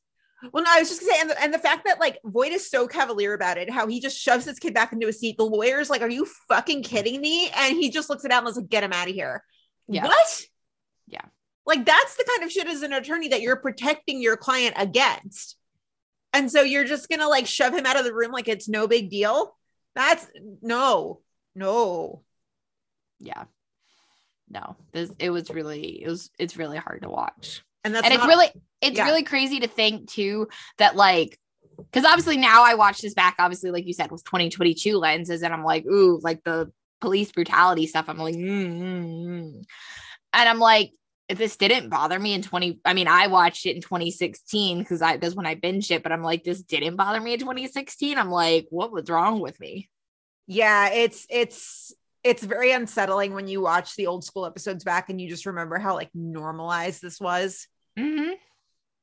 [0.53, 2.53] Well, no, I was just gonna say, and the, and the fact that like Voight
[2.53, 5.37] is so cavalier about it, how he just shoves his kid back into a seat.
[5.39, 8.49] The lawyer's like, "Are you fucking kidding me?" And he just looks it out and
[8.51, 9.43] is like, "Get him out of here."
[9.89, 10.05] Yeah.
[10.05, 10.43] What?
[11.09, 11.25] Yeah.
[11.67, 15.57] Like that's the kind of shit as an attorney that you're protecting your client against.
[16.35, 18.87] And so you're just gonna like shove him out of the room like it's no
[18.87, 19.57] big deal.
[19.95, 20.25] That's
[20.63, 21.21] no,
[21.55, 22.23] no.
[23.19, 23.45] Yeah.
[24.51, 27.63] No, this it was really it was it's really hard to watch.
[27.85, 28.49] And that's and it's really
[28.81, 29.05] it's yeah.
[29.05, 31.39] really crazy to think too that like
[31.77, 35.55] because obviously now I watch this back, obviously, like you said, with 2022 lenses, and
[35.55, 38.07] I'm like, ooh, like the police brutality stuff.
[38.09, 39.65] I'm like, mm, mm, mm.
[40.33, 40.93] and I'm like,
[41.29, 45.03] if this didn't bother me in 20, I mean, I watched it in 2016 because
[45.03, 48.19] I that's when I binged it, but I'm like, this didn't bother me in 2016.
[48.19, 49.89] I'm like, what was wrong with me?
[50.49, 51.93] yeah, it's it's
[52.29, 55.79] it's very unsettling when you watch the old school episodes back and you just remember
[55.79, 57.67] how like normalized this was.
[57.99, 58.33] Mm-hmm.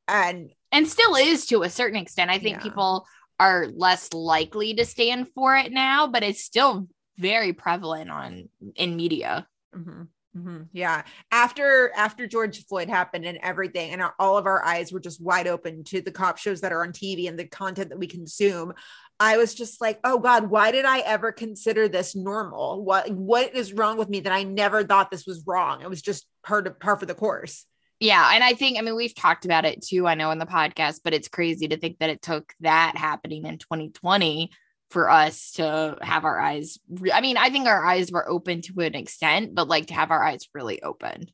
[0.07, 2.29] And and still is to a certain extent.
[2.29, 2.63] I think Yeah.
[2.63, 3.07] people
[3.39, 8.95] are less likely to stand for it now, but it's still very prevalent on in
[8.95, 9.47] media.
[9.75, 14.91] Mhm, mhm, yeah, after after George Floyd happened and everything, and all of our eyes
[14.91, 17.89] were just wide open to the cop shows that are on TV and the content
[17.89, 18.73] that we consume.
[19.19, 22.83] I was just like, oh God, why did I ever consider this normal?
[22.83, 25.81] What what is wrong with me that I never thought this was wrong?
[25.81, 27.65] It was just part of par for the course.
[27.99, 30.05] Yeah, and I think I mean we've talked about it too.
[30.05, 33.45] I know in the podcast, but it's crazy to think that it took that happening
[33.45, 34.51] in 2020
[34.95, 36.79] for us to have our eyes.
[36.89, 39.93] Re- I mean, I think our eyes were open to an extent, but like to
[39.93, 41.25] have our eyes really open.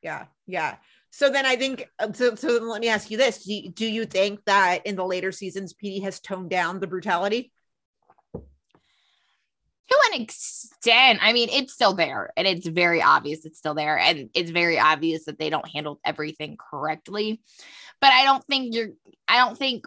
[0.00, 0.76] Yeah, yeah.
[1.10, 2.34] So then I think uh, so.
[2.34, 5.32] So let me ask you this: Do you, do you think that in the later
[5.32, 7.52] seasons, PD has toned down the brutality?
[8.32, 13.98] to an extent i mean it's still there and it's very obvious it's still there
[13.98, 17.40] and it's very obvious that they don't handle everything correctly
[18.00, 18.90] but i don't think you're
[19.26, 19.84] i don't think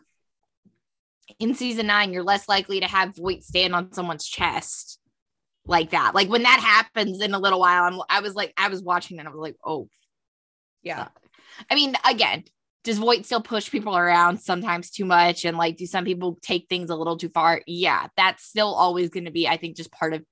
[1.39, 4.99] in season nine you're less likely to have voight stand on someone's chest
[5.65, 8.67] like that like when that happens in a little while i'm i was like i
[8.67, 9.87] was watching and i was like oh
[10.83, 11.07] Yeah,
[11.69, 12.43] I mean, again,
[12.83, 15.45] does Voight still push people around sometimes too much?
[15.45, 17.61] And like, do some people take things a little too far?
[17.67, 20.23] Yeah, that's still always going to be, I think, just part of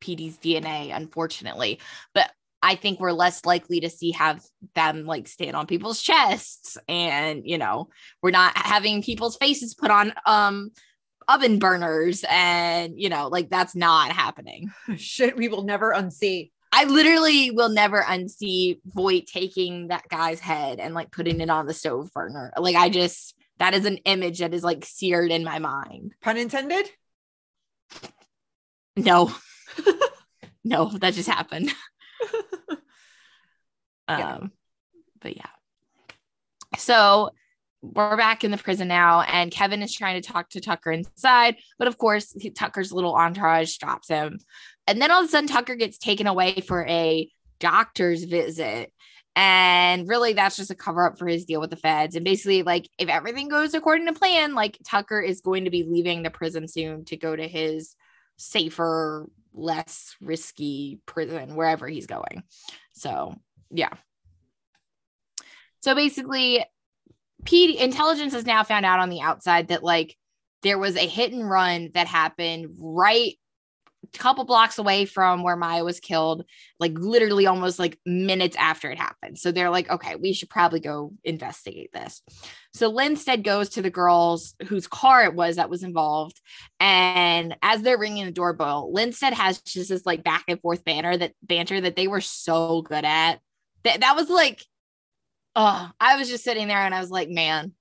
[0.00, 1.80] PD's DNA, unfortunately.
[2.14, 2.30] But
[2.64, 4.42] I think we're less likely to see have
[4.74, 7.90] them like stand on people's chests and, you know,
[8.22, 10.70] we're not having people's faces put on um
[11.28, 14.72] oven burners and, you know, like that's not happening.
[14.96, 16.52] shit, we will never unsee.
[16.72, 21.66] I literally will never unsee Voight taking that guy's head and like putting it on
[21.66, 22.50] the stove burner.
[22.56, 26.14] Like I just that is an image that is like seared in my mind.
[26.22, 26.88] Pun intended.
[28.96, 29.34] No.
[30.64, 31.70] no, that just happened.
[34.08, 34.34] Yeah.
[34.34, 34.52] um
[35.20, 35.46] but yeah.
[36.76, 37.30] So
[37.82, 41.56] we're back in the prison now, and Kevin is trying to talk to Tucker inside,
[41.78, 44.38] but of course, he, Tucker's little entourage stops him.
[44.86, 47.28] And then all of a sudden, Tucker gets taken away for a
[47.60, 48.92] doctor's visit.
[49.36, 52.14] And really, that's just a cover up for his deal with the feds.
[52.14, 55.82] And basically, like, if everything goes according to plan, like, Tucker is going to be
[55.82, 57.96] leaving the prison soon to go to his
[58.36, 62.44] safer, less risky prison, wherever he's going.
[62.92, 63.34] So,
[63.70, 63.90] yeah.
[65.80, 66.64] So basically,
[67.44, 70.16] PD intelligence has now found out on the outside that like
[70.62, 73.34] there was a hit and run that happened right
[74.14, 76.44] a couple blocks away from where Maya was killed,
[76.78, 79.38] like literally almost like minutes after it happened.
[79.38, 82.22] So they're like, okay, we should probably go investigate this.
[82.72, 86.40] So Linstead goes to the girls whose car it was that was involved.
[86.80, 91.16] And as they're ringing the doorbell, Linstead has just this like back and forth banner
[91.16, 93.40] that banter that they were so good at.
[93.84, 94.62] That that was like,
[95.56, 97.72] oh, I was just sitting there and I was like, man,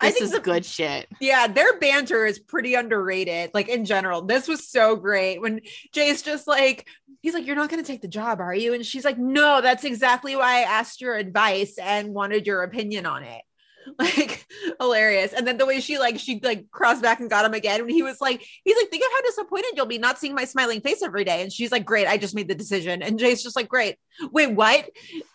[0.00, 1.06] I this think is the- good shit.
[1.20, 3.50] Yeah, their banter is pretty underrated.
[3.52, 5.60] Like in general, this was so great when
[5.92, 6.88] Jay's just like,
[7.20, 8.72] he's like, You're not going to take the job, are you?
[8.74, 13.04] And she's like, No, that's exactly why I asked your advice and wanted your opinion
[13.06, 13.42] on it.
[13.98, 14.46] Like
[14.78, 15.32] hilarious.
[15.32, 17.80] And then the way she like, she like crossed back and got him again.
[17.80, 20.44] And he was like, He's like, Think of how disappointed you'll be not seeing my
[20.44, 21.42] smiling face every day.
[21.42, 23.02] And she's like, Great, I just made the decision.
[23.02, 23.96] And Jay's just like, Great.
[24.30, 24.88] Wait, what?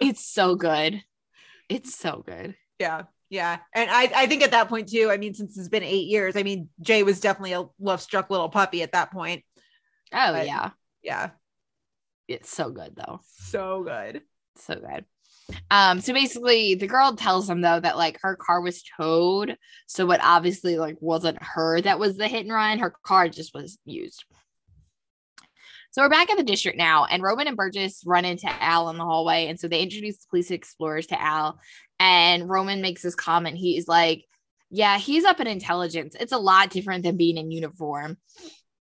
[0.00, 1.02] It's so good.
[1.68, 2.54] It's so good.
[2.78, 3.04] Yeah.
[3.30, 3.58] Yeah.
[3.74, 6.36] And I, I think at that point too, I mean, since it's been eight years,
[6.36, 9.44] I mean, Jay was definitely a love struck little puppy at that point.
[10.12, 10.70] Oh But- yeah.
[11.02, 11.30] Yeah.
[12.28, 13.20] It's so good though.
[13.48, 14.22] So good.
[14.56, 15.04] So good.
[15.70, 19.56] Um, so basically the girl tells them though that like her car was towed.
[19.86, 22.78] So it obviously like wasn't her that was the hit and run.
[22.78, 24.24] Her car just was used.
[25.96, 28.98] So we're back at the district now, and Roman and Burgess run into Al in
[28.98, 29.46] the hallway.
[29.46, 31.58] And so they introduce the police explorers to Al.
[31.98, 33.56] And Roman makes this comment.
[33.56, 34.26] He's like,
[34.70, 36.14] Yeah, he's up in intelligence.
[36.20, 38.18] It's a lot different than being in uniform.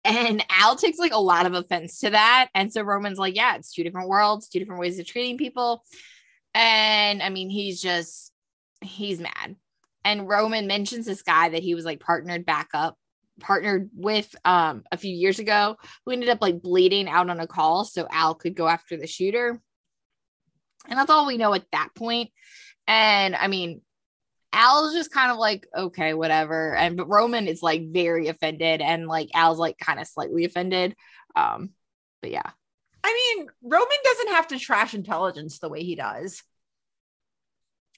[0.06, 2.48] And Al takes like a lot of offense to that.
[2.56, 5.84] And so Roman's like, Yeah, it's two different worlds, two different ways of treating people.
[6.54, 8.32] And I mean, he's just,
[8.82, 9.56] he's mad.
[10.04, 12.98] and Roman mentions this guy that he was like partnered back up,
[13.40, 17.48] partnered with um a few years ago, who ended up like bleeding out on a
[17.48, 19.62] call so Al could go after the shooter.
[20.88, 22.32] And that's all we know at that point.
[22.88, 23.82] And I mean,
[24.54, 26.76] Al's just kind of like, okay, whatever.
[26.76, 30.96] And but Roman is like very offended and like Al's like kind of slightly offended.
[31.36, 31.72] Um,
[32.22, 32.52] but yeah.
[33.04, 36.44] I mean, Roman doesn't have to trash intelligence the way he does.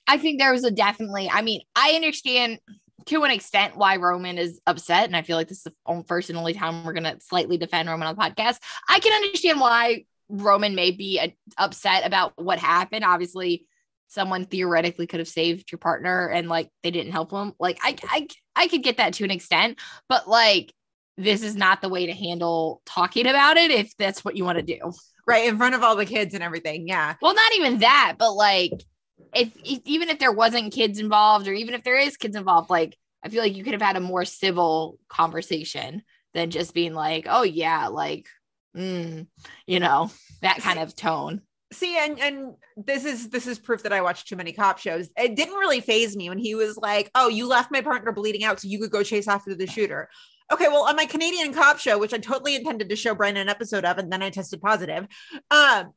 [0.08, 2.60] I think there was a definitely, I mean, I understand
[3.08, 5.06] to an extent why Roman is upset.
[5.06, 7.58] And I feel like this is the first and only time we're going to slightly
[7.58, 8.60] defend Roman on the podcast.
[8.88, 13.04] I can understand why Roman may be a, upset about what happened.
[13.04, 13.68] Obviously,
[14.08, 17.54] someone theoretically could have saved your partner and like they didn't help him.
[17.60, 20.72] Like I I I could get that to an extent, but like
[21.18, 24.58] this is not the way to handle talking about it if that's what you want
[24.58, 24.92] to do.
[25.26, 26.88] Right in front of all the kids and everything.
[26.88, 27.16] Yeah.
[27.22, 28.74] Well, not even that, but like
[29.34, 32.70] if, if even if there wasn't kids involved or even if there is kids involved,
[32.70, 36.04] like I feel like you could have had a more civil conversation
[36.34, 38.28] than just being like, "Oh yeah, like
[38.76, 39.28] mm,
[39.66, 40.12] you know,
[40.42, 41.42] that kind of tone."
[41.74, 45.10] see and and this is this is proof that i watched too many cop shows
[45.18, 48.44] it didn't really faze me when he was like oh you left my partner bleeding
[48.44, 50.08] out so you could go chase after the shooter
[50.52, 53.50] okay well on my canadian cop show which i totally intended to show brian an
[53.50, 55.08] episode of and then i tested positive
[55.52, 55.92] um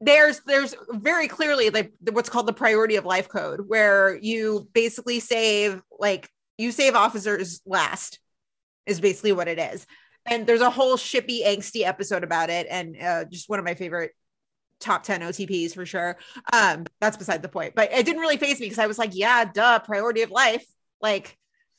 [0.00, 5.20] there's there's very clearly like what's called the priority of life code where you basically
[5.20, 8.18] save like you save officers last
[8.84, 9.86] is basically what it is
[10.26, 13.74] and there's a whole shippy angsty episode about it and uh, just one of my
[13.74, 14.12] favorite
[14.80, 16.16] top 10 OTPs for sure.
[16.52, 17.74] Um, that's beside the point.
[17.74, 20.64] But it didn't really faze me because I was like, yeah, duh, priority of life.
[21.00, 21.36] Like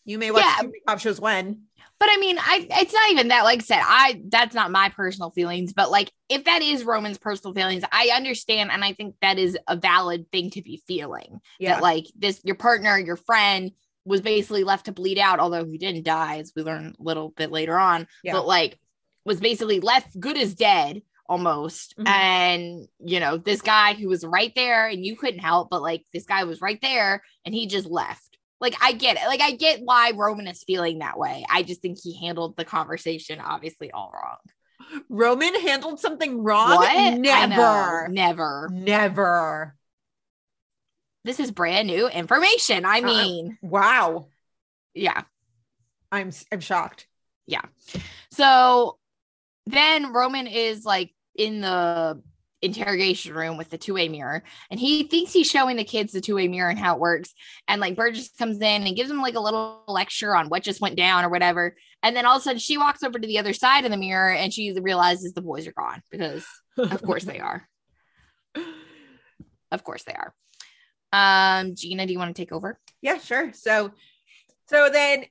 [0.07, 0.69] you may watch yeah.
[0.87, 1.61] cop shows when.
[1.99, 3.43] But I mean, I it's not even that.
[3.43, 5.73] Like I said, I that's not my personal feelings.
[5.73, 9.57] But like, if that is Roman's personal feelings, I understand, and I think that is
[9.67, 11.39] a valid thing to be feeling.
[11.59, 11.75] Yeah.
[11.75, 13.71] That like this, your partner, your friend
[14.05, 17.29] was basically left to bleed out, although he didn't die, as we learn a little
[17.29, 18.07] bit later on.
[18.23, 18.33] Yeah.
[18.33, 18.79] But like,
[19.25, 21.97] was basically left good as dead almost.
[21.97, 22.07] Mm-hmm.
[22.07, 26.05] And, you know, this guy who was right there and you couldn't help, but like
[26.13, 28.26] this guy was right there and he just left.
[28.59, 29.27] Like, I get it.
[29.27, 31.45] Like, I get why Roman is feeling that way.
[31.49, 34.37] I just think he handled the conversation obviously all wrong.
[35.09, 36.75] Roman handled something wrong?
[36.75, 37.19] What?
[37.19, 38.07] Never.
[38.09, 38.69] Never.
[38.71, 39.75] Never.
[41.23, 42.85] This is brand new information.
[42.85, 44.27] I uh, mean, uh, wow.
[44.93, 45.23] Yeah.
[46.11, 47.05] I'm I'm shocked.
[47.47, 47.63] Yeah.
[48.31, 48.97] So
[49.65, 52.21] then Roman is like in the
[52.61, 56.47] interrogation room with the two-way mirror and he thinks he's showing the kids the two-way
[56.47, 57.33] mirror and how it works
[57.67, 60.81] and like Burgess comes in and gives him like a little lecture on what just
[60.81, 63.37] went down or whatever and then all of a sudden she walks over to the
[63.37, 66.45] other side of the mirror and she realizes the boys are gone because
[66.77, 67.67] of course they are.
[69.69, 70.33] Of course they are.
[71.11, 72.79] Um Gina do you want to take over?
[73.01, 73.51] Yeah sure.
[73.51, 73.91] So
[74.69, 75.25] so then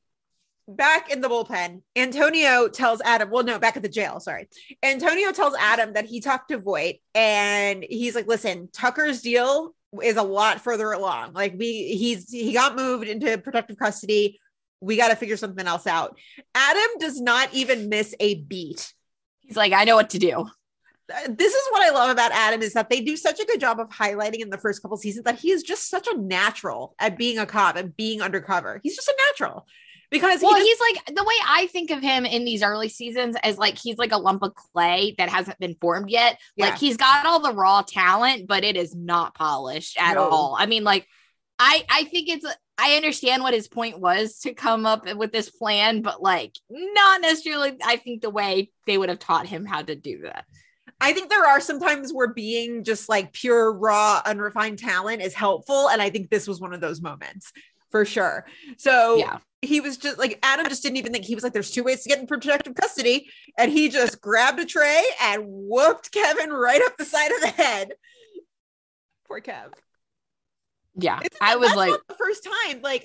[0.68, 4.48] back in the bullpen, Antonio tells Adam, well, no, back at the jail, sorry.
[4.82, 10.16] Antonio tells Adam that he talked to Voight and he's like, listen, Tucker's deal is
[10.16, 11.32] a lot further along.
[11.32, 14.40] Like we he's he got moved into protective custody.
[14.80, 16.18] We got to figure something else out.
[16.54, 18.92] Adam does not even miss a beat.
[19.40, 20.46] He's like, I know what to do.
[21.28, 23.78] This is what I love about Adam is that they do such a good job
[23.78, 27.16] of highlighting in the first couple seasons that he is just such a natural at
[27.16, 28.80] being a cop and being undercover.
[28.82, 29.66] He's just a natural
[30.10, 33.36] because well, he he's like the way I think of him in these early seasons
[33.42, 36.38] as like he's like a lump of clay that hasn't been formed yet.
[36.56, 36.66] Yeah.
[36.66, 40.28] Like he's got all the raw talent, but it is not polished at no.
[40.28, 40.56] all.
[40.58, 41.06] I mean, like
[41.58, 42.46] I I think it's
[42.78, 47.20] I understand what his point was to come up with this plan, but like not
[47.20, 47.76] necessarily.
[47.84, 50.44] I think the way they would have taught him how to do that.
[51.00, 55.34] I think there are some times where being just like pure, raw, unrefined talent is
[55.34, 55.88] helpful.
[55.88, 57.52] And I think this was one of those moments
[57.90, 58.46] for sure.
[58.78, 59.38] So yeah.
[59.62, 62.02] He was just like Adam just didn't even think he was like, there's two ways
[62.02, 63.28] to get in protective custody.
[63.58, 67.48] And he just grabbed a tray and whooped Kevin right up the side of the
[67.48, 67.92] head.
[69.26, 69.72] Poor Kev.
[70.94, 71.20] Yeah.
[71.40, 72.80] I was like the first time.
[72.82, 73.04] Like,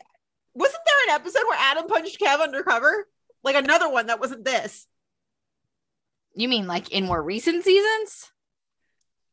[0.54, 3.08] wasn't there an episode where Adam punched Kev undercover?
[3.44, 4.88] Like another one that wasn't this.
[6.36, 8.32] You mean like in more recent seasons?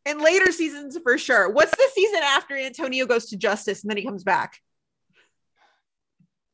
[0.06, 1.50] In later seasons for sure.
[1.50, 4.60] What's the season after Antonio goes to justice and then he comes back?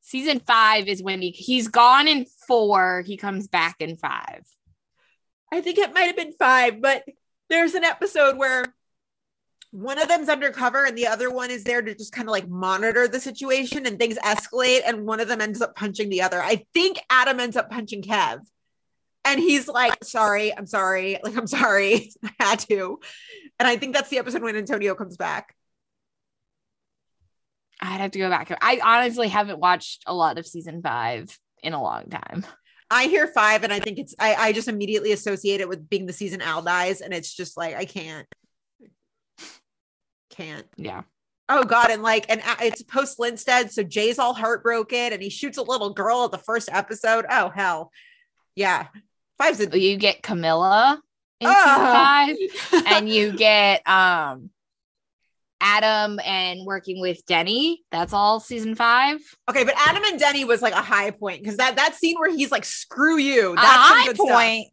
[0.05, 3.03] Season five is when he he's gone in four.
[3.03, 4.45] He comes back in five.
[5.53, 7.05] I think it might have been five, but
[7.49, 8.65] there's an episode where
[9.71, 12.49] one of them's undercover and the other one is there to just kind of like
[12.49, 16.41] monitor the situation and things escalate and one of them ends up punching the other.
[16.41, 18.41] I think Adam ends up punching Kev.
[19.25, 21.19] And he's like, sorry, I'm sorry.
[21.25, 22.13] Like, I'm sorry.
[22.25, 23.01] I had to.
[23.59, 25.57] And I think that's the episode when Antonio comes back.
[27.81, 28.57] I'd have to go back.
[28.61, 32.47] I honestly haven't watched a lot of season five in a long time.
[32.91, 36.07] I hear five, and I think it's I, I just immediately associate it with being
[36.07, 38.27] the season Al dies, and it's just like I can't,
[40.31, 40.66] can't.
[40.77, 41.03] Yeah.
[41.49, 45.59] Oh God, and like, and it's post Linstead, so Jay's all heartbroken, and he shoots
[45.59, 47.27] a little girl at the first episode.
[47.29, 47.91] Oh hell,
[48.55, 48.87] yeah.
[49.39, 51.01] Five's a You get Camilla
[51.41, 52.37] in season five,
[52.87, 54.51] and you get um
[55.61, 57.83] Adam and working with Denny.
[57.91, 59.19] That's all season five.
[59.49, 62.31] okay, but Adam and Denny was like a high point because that that scene where
[62.31, 64.29] he's like, "Screw you," A that's some high good stuff.
[64.29, 64.69] point.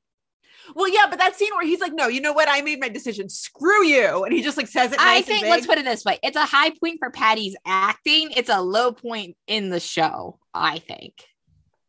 [0.75, 2.47] Well, yeah, but that scene where he's like, "No, you know what?
[2.49, 3.29] I made my decision.
[3.29, 4.97] Screw you," and he just like says it.
[4.97, 8.31] Nice I think let's put it this way: it's a high point for Patty's acting.
[8.31, 10.39] It's a low point in the show.
[10.53, 11.25] I think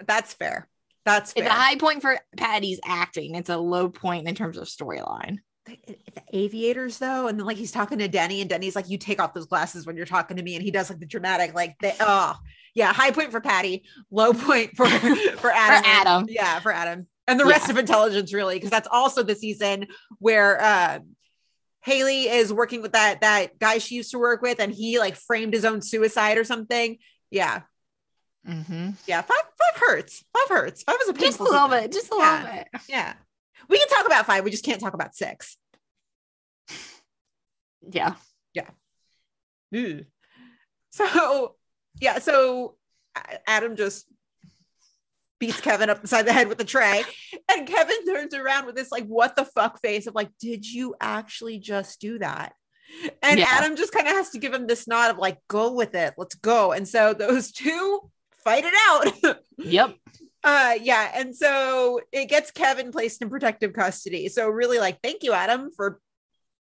[0.04, 0.68] that's fair.
[1.04, 1.44] That's fair.
[1.44, 3.34] it's a high point for Patty's acting.
[3.34, 5.38] It's a low point in terms of storyline.
[5.66, 5.78] The,
[6.14, 9.20] the aviators though and then like he's talking to denny and denny's like you take
[9.22, 11.76] off those glasses when you're talking to me and he does like the dramatic like
[11.80, 12.34] they oh
[12.74, 14.86] yeah high point for patty low point for
[15.36, 16.26] for adam for Adam.
[16.28, 17.72] yeah for adam and the rest Yeah.
[17.74, 19.86] of intelligence really because that's also the season
[20.18, 20.98] where uh
[21.84, 25.14] haley is working with that that guy she used to work with and he like
[25.16, 26.98] framed his own suicide or something
[27.30, 27.62] yeah
[28.48, 28.90] Mm-hmm.
[29.06, 31.80] yeah five five hurts five hurts five is a Just a little season.
[31.82, 31.92] bit.
[31.92, 32.32] Just a Yeah.
[32.42, 32.82] little bit.
[32.88, 33.14] yeah
[33.68, 35.56] we can talk about five we just can't talk about six
[37.90, 38.14] Yeah.
[38.54, 38.64] Ew.
[39.74, 40.06] Mm.
[40.90, 41.54] So
[42.00, 42.76] yeah, so
[43.46, 44.06] Adam just
[45.38, 47.02] beats Kevin up beside the head with a tray,
[47.50, 50.94] and Kevin turns around with this like what the fuck face of like, did you
[51.00, 52.52] actually just do that?
[53.22, 53.46] And Yeah.
[53.48, 56.14] Adam just kind of has to give him this nod of like, go with it,
[56.16, 56.72] let's go.
[56.72, 58.00] And so those two
[58.44, 59.38] fight it out.
[59.58, 59.94] Yep.
[60.44, 64.28] Uh yeah, and so it gets Kevin placed in protective custody.
[64.28, 66.00] So really like, thank you, Adam, for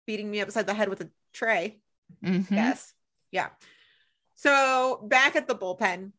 [0.07, 1.79] beating me upside the head with a tray.
[2.23, 2.49] Mhm.
[2.51, 2.93] Yes.
[3.31, 3.49] Yeah.
[4.35, 6.11] So back at the bullpen,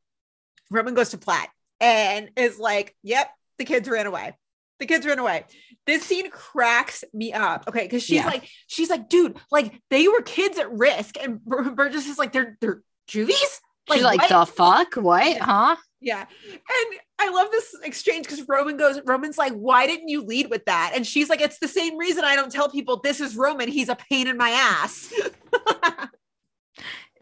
[0.70, 1.48] Roman goes to Platt
[1.80, 4.36] and is like, yep, the kids ran away.
[4.78, 5.44] The kids ran away.
[5.86, 7.64] This scene cracks me up.
[7.68, 7.86] Okay.
[7.88, 8.26] Cause she's Yeah.
[8.26, 11.16] like, she's like, dude, like they were kids at risk.
[11.22, 13.60] And Burgess is like, they're, they're juvies.
[13.92, 14.28] She's like, what?
[14.28, 14.94] the fuck?
[14.94, 15.38] What?
[15.38, 15.76] Huh?
[16.00, 16.26] Yeah.
[16.50, 20.64] And I love this exchange because Roman goes, Roman's like, why didn't you lead with
[20.66, 20.92] that?
[20.94, 23.68] And she's like, it's the same reason I don't tell people this is Roman.
[23.68, 25.12] He's a pain in my ass.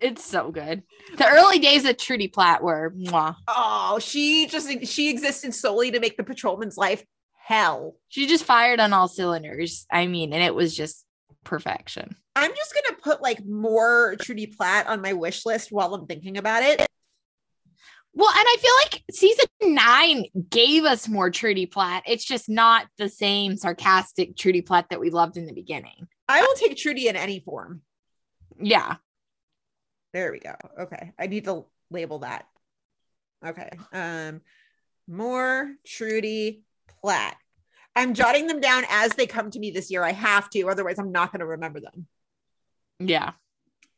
[0.00, 0.82] It's so good.
[1.16, 3.36] The early days of Trudy Platt were mwah.
[3.48, 7.02] Oh, she just she existed solely to make the patrolman's life
[7.42, 7.96] hell.
[8.08, 9.86] She just fired on all cylinders.
[9.90, 11.06] I mean, and it was just
[11.44, 12.16] perfection.
[12.36, 16.36] I'm just gonna put like more Trudy Platt on my wish list while I'm thinking
[16.36, 16.86] about it.
[18.16, 22.04] Well, and I feel like season nine gave us more Trudy Platt.
[22.06, 26.06] It's just not the same sarcastic Trudy Platt that we loved in the beginning.
[26.28, 27.82] I will take Trudy in any form.
[28.60, 28.96] Yeah.
[30.12, 30.54] There we go.
[30.78, 31.12] Okay.
[31.18, 32.46] I need to label that.
[33.44, 33.70] Okay.
[33.92, 34.40] Um
[35.08, 36.62] more Trudy
[37.00, 37.36] Platt.
[37.96, 40.02] I'm jotting them down as they come to me this year.
[40.02, 42.06] I have to, otherwise I'm not going to remember them.
[42.98, 43.32] Yeah.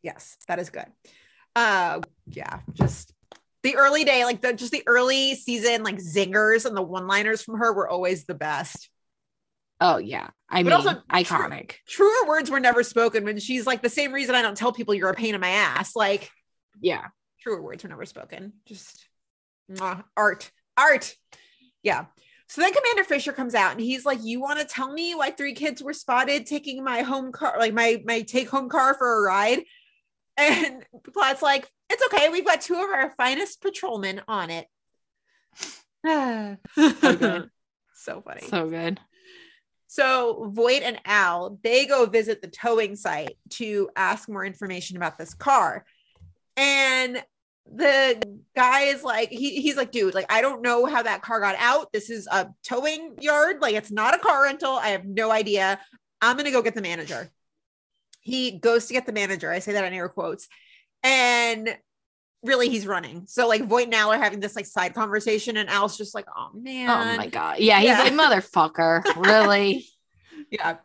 [0.03, 0.87] Yes, that is good.
[1.55, 3.13] Uh yeah, just
[3.63, 7.59] the early day, like the just the early season, like zingers and the one-liners from
[7.59, 8.91] her were always the best.
[9.81, 10.29] Oh, yeah.
[10.49, 11.73] I But mean, also iconic.
[11.89, 14.95] Truer words were never spoken when she's like the same reason I don't tell people
[14.95, 15.97] you're a pain in my ass.
[15.97, 16.31] Like
[16.81, 17.07] Yeah.
[17.41, 18.53] truer words were never spoken.
[18.67, 19.09] Just
[19.71, 21.15] mwah, art, art.
[21.83, 22.07] Yeah.
[22.49, 25.31] So then Commander Fisher comes out and he's like, "You want to tell me why
[25.31, 29.19] three kids were spotted taking my home car, like my my take home car for
[29.19, 29.63] a ride?"
[30.39, 30.85] And
[31.15, 32.29] Platt's like, "It's okay.
[32.29, 34.67] We've got two of our finest patrolmen on it."
[36.07, 36.57] so
[37.95, 38.43] so funny.
[38.43, 39.01] So good.
[39.89, 45.17] So Voight and Al, they go visit the towing site to ask more information about
[45.17, 45.87] this car.
[46.57, 47.23] And
[47.75, 51.41] the guy is like, he, he's like, dude, like, I don't know how that car
[51.41, 51.93] got out.
[51.93, 53.61] This is a towing yard.
[53.61, 54.73] Like, it's not a car rental.
[54.73, 55.81] I have no idea.
[56.23, 57.31] I'm to go get the manager.
[58.21, 59.51] He goes to get the manager.
[59.51, 60.49] I say that in air quotes.
[61.03, 61.77] And
[62.43, 63.25] really, he's running.
[63.27, 66.27] So, like, Voight and Al are having this like side conversation, and Al's just like,
[66.35, 66.89] oh man.
[66.89, 67.59] Oh my God.
[67.59, 67.79] Yeah.
[67.81, 67.99] He's Yeah.
[68.03, 69.05] like, motherfucker.
[69.17, 69.87] Really?
[70.51, 70.77] yeah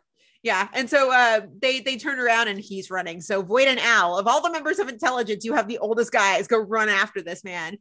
[0.42, 4.18] yeah and so uh they they turn around and he's running so voight and al
[4.18, 7.44] of all the members of intelligence you have the oldest guys go run after this
[7.44, 7.74] man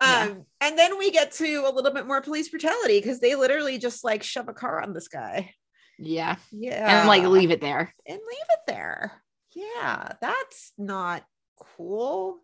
[0.00, 0.34] um Yeah.
[0.60, 4.04] and then we get to a little bit more police brutality because they literally just
[4.04, 5.52] like shove a car on this guy
[5.98, 6.36] yeah.
[6.52, 7.94] yeah And like leave it there.
[8.06, 9.12] and leave it there
[9.54, 11.24] yeah that's not
[11.76, 12.38] cool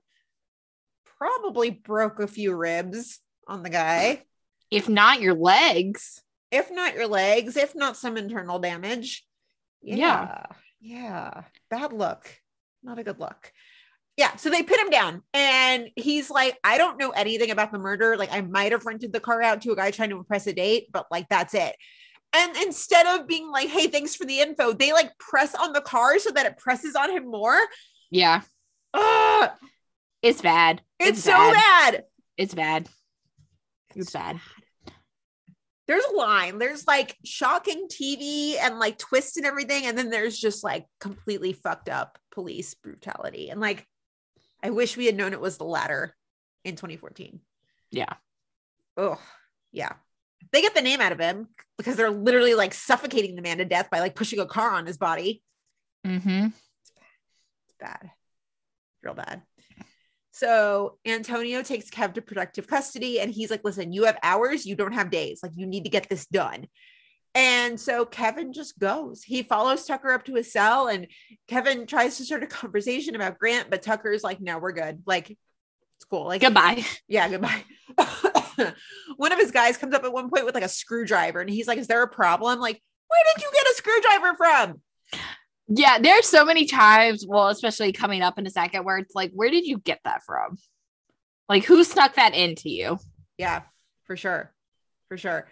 [1.19, 4.23] probably broke a few ribs on the guy
[4.71, 6.23] If not your legs.
[6.53, 9.25] if not your legs, if not some internal damage.
[9.83, 10.47] Yeah.
[10.81, 11.43] Yeah.
[11.70, 12.26] Bad look.
[12.83, 13.53] Not a good look.
[14.16, 17.78] yeah, so they pin him down and he's like, I don't know anything about the
[17.78, 18.16] murder.
[18.16, 20.53] Like, I might have rented the car out to a guy trying to impress a
[20.53, 21.74] date, but like, that's it.
[22.33, 25.81] And instead of being like, hey, thanks for the info, they like press on the
[25.81, 27.59] car so that it presses on him more.
[28.11, 28.43] Yeah.
[28.95, 29.51] Ugh,
[30.22, 30.83] It's bad.
[30.99, 32.05] it's, so bad.
[32.37, 32.89] It's bad.
[33.97, 34.39] It's bad.
[35.91, 39.86] There's a line, there's like shocking TV and like twists and everything.
[39.86, 43.51] And then there's just like completely fucked up police brutality.
[43.51, 43.84] And like,
[44.62, 46.14] I wish we had known it was the latter
[46.64, 47.41] in 2014.
[47.91, 48.12] Yeah.
[48.97, 49.20] Oh,
[49.72, 49.95] yeah.
[50.53, 53.64] They get the name out of him because they're literally like suffocating the man to
[53.64, 55.43] death by like pushing a car on his body.
[56.07, 56.47] Mm-hmm.
[56.47, 58.12] It's bad,
[59.03, 59.43] real bad.
[60.41, 64.74] So Antonio takes Kev to protective custody and he's like, listen, you have hours, you
[64.74, 65.41] don't have days.
[65.43, 66.66] Like, you need to get this done.
[67.34, 69.22] And so Kevin just goes.
[69.22, 71.09] He follows Tucker up to his cell and
[71.47, 75.03] Kevin tries to start a conversation about Grant, but Tucker's like, no, we're good.
[75.05, 76.24] Like, it's cool.
[76.24, 76.86] Like, Goodbye.
[77.07, 77.62] yeah, goodbye.
[79.18, 81.68] One of his guys comes up at one point with like a screwdriver and he's
[81.68, 82.61] like, Is there a problem?
[82.61, 84.80] Like, where did you get a screwdriver from?
[85.73, 89.31] Yeah, there's so many times, well, especially coming up in a second, where it's like,
[89.33, 90.59] where did you get that from?
[91.49, 92.99] Like, who snuck that into you?
[93.39, 93.62] Yeah,
[94.05, 94.53] for sure.
[95.09, 95.49] For sure.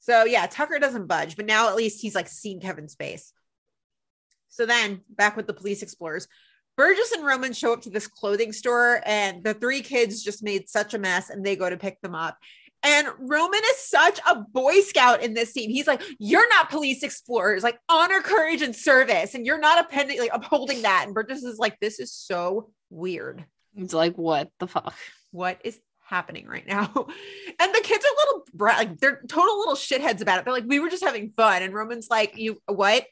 [0.00, 3.32] So yeah, Tucker doesn't budge, but now at least he's like seen Kevin's face.
[4.48, 6.28] So then back with the police explorers,
[6.76, 10.68] Burgess and Roman show up to this clothing store, and the three kids just made
[10.68, 12.36] such a mess and they go to pick them up.
[12.86, 15.70] And Roman is such a boy scout in this scene.
[15.70, 19.34] He's like, You're not police explorers, like honor, courage, and service.
[19.34, 21.02] And you're not appending, like upholding that.
[21.04, 23.44] And Burgess is like, This is so weird.
[23.76, 24.94] It's like, what the fuck?
[25.32, 26.86] What is happening right now?
[27.58, 30.44] And the kids are little brat, like they're total little shitheads about it.
[30.44, 31.62] They're like, We were just having fun.
[31.62, 33.04] And Roman's like, You what?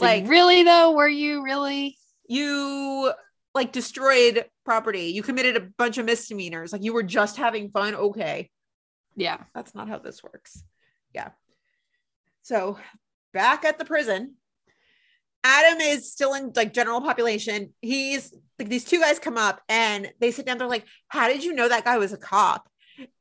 [0.00, 0.92] Like, Like, really though?
[0.92, 1.96] Were you really?
[2.26, 3.12] you
[3.54, 5.12] like destroyed property.
[5.12, 6.72] You committed a bunch of misdemeanors.
[6.72, 7.94] Like you were just having fun.
[7.94, 8.50] Okay.
[9.16, 9.38] Yeah.
[9.54, 10.64] That's not how this works.
[11.14, 11.30] Yeah.
[12.42, 12.78] So
[13.32, 14.34] back at the prison,
[15.44, 17.74] Adam is still in like general population.
[17.82, 20.58] He's like these two guys come up and they sit down.
[20.58, 22.68] They're like, How did you know that guy was a cop?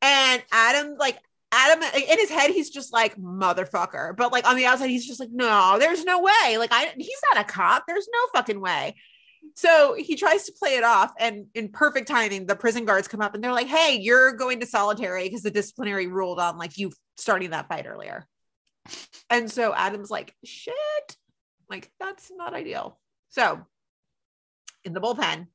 [0.01, 1.17] And Adam, like,
[1.51, 4.15] Adam in his head, he's just like motherfucker.
[4.15, 6.57] But like on the outside, he's just like, no, there's no way.
[6.57, 7.83] Like, I he's not a cop.
[7.87, 8.95] There's no fucking way.
[9.55, 13.21] So he tries to play it off, and in perfect timing, the prison guards come
[13.21, 16.77] up and they're like, "Hey, you're going to solitary because the disciplinary ruled on like
[16.77, 18.27] you starting that fight earlier."
[19.29, 21.17] And so Adam's like, "Shit,
[21.69, 23.61] like that's not ideal." So
[24.83, 25.47] in the bullpen,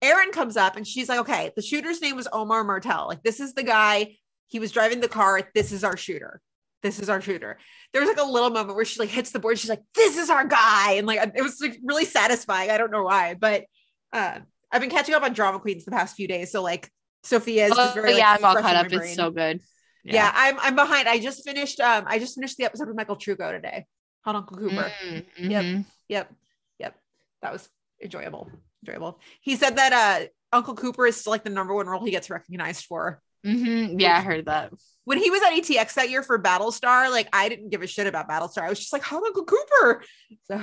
[0.00, 3.08] Erin comes up and she's like, "Okay, the shooter's name was Omar Martel.
[3.08, 4.16] Like this is the guy.
[4.46, 5.48] He was driving the car.
[5.54, 6.40] This is our shooter."
[6.82, 7.58] This is our shooter.
[7.92, 9.58] There was like a little moment where she like hits the board.
[9.58, 12.70] She's like, "This is our guy," and like it was like really satisfying.
[12.70, 13.64] I don't know why, but
[14.12, 14.38] uh,
[14.70, 16.50] I've been catching up on drama queens the past few days.
[16.50, 16.90] So like
[17.22, 18.92] Sophia is Oh, very like, yeah, I'm all caught up.
[18.92, 19.60] It's so good.
[20.04, 20.30] yeah.
[20.34, 21.08] I'm I'm behind.
[21.08, 23.86] I just finished um I just finished the episode with Michael Trucco today
[24.24, 24.90] on Uncle Cooper.
[25.06, 25.64] Mm, Yep.
[25.64, 25.84] mhm.
[26.08, 26.32] Yep,
[26.78, 26.94] yep,
[27.42, 27.68] that was
[28.02, 28.50] enjoyable.
[28.84, 29.20] Enjoyable.
[29.40, 32.28] He said that uh Uncle Cooper is still like the number one role he gets
[32.28, 33.22] recognized for.
[33.44, 34.00] Mhm.
[34.00, 34.72] Yeah, I heard that.
[35.04, 38.06] When he was at ATX that year for Battlestar, like I didn't give a shit
[38.06, 38.62] about Battlestar.
[38.62, 40.04] I was just like, how Uncle Cooper?
[40.44, 40.62] So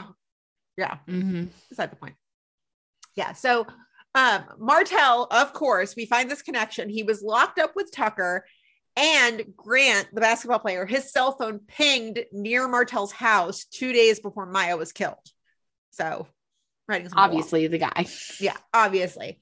[0.78, 2.16] yeah, hmm beside the point.
[3.16, 3.34] Yeah.
[3.34, 3.66] So
[4.16, 6.90] um Martell, of course, we find this connection.
[6.90, 8.46] He was locked up with Tucker
[8.96, 14.46] and Grant, the basketball player, his cell phone pinged near Martell's house two days before
[14.46, 15.16] Maya was killed.
[15.92, 16.28] So
[16.88, 17.10] writing.
[17.16, 18.08] Obviously, the guy.
[18.40, 19.40] Yeah, obviously.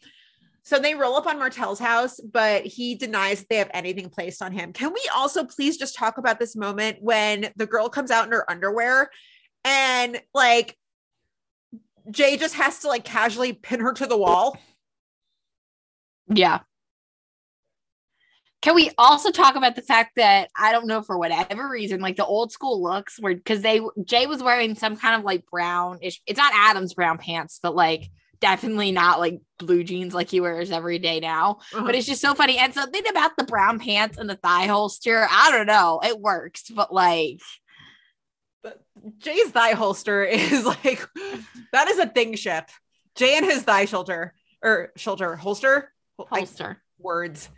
[0.68, 4.42] So they roll up on Martell's house, but he denies that they have anything placed
[4.42, 4.74] on him.
[4.74, 8.34] Can we also please just talk about this moment when the girl comes out in
[8.34, 9.10] her underwear
[9.64, 10.76] and like
[12.12, 14.58] Jay just has to like casually pin her to the wall?
[16.28, 16.60] Yeah.
[18.62, 22.18] Can we also talk about the fact that I don't know for whatever reason, like
[22.18, 26.22] the old school looks were because they Jay was wearing some kind of like brownish.
[26.28, 28.10] It's not Adam's brown pants, but like
[28.40, 31.58] definitely not like blue jeans like he wears every day now.
[31.74, 31.84] Uh-huh.
[31.86, 32.58] But it's just so funny.
[32.58, 36.64] And something about the brown pants and the thigh holster, I don't know, it works,
[36.70, 37.40] but like
[39.20, 41.06] Jay's thigh holster is like
[41.72, 42.70] that is a thing ship.
[43.16, 46.82] Jay and his thigh shoulder or shoulder holster I- holster.
[47.00, 47.50] words.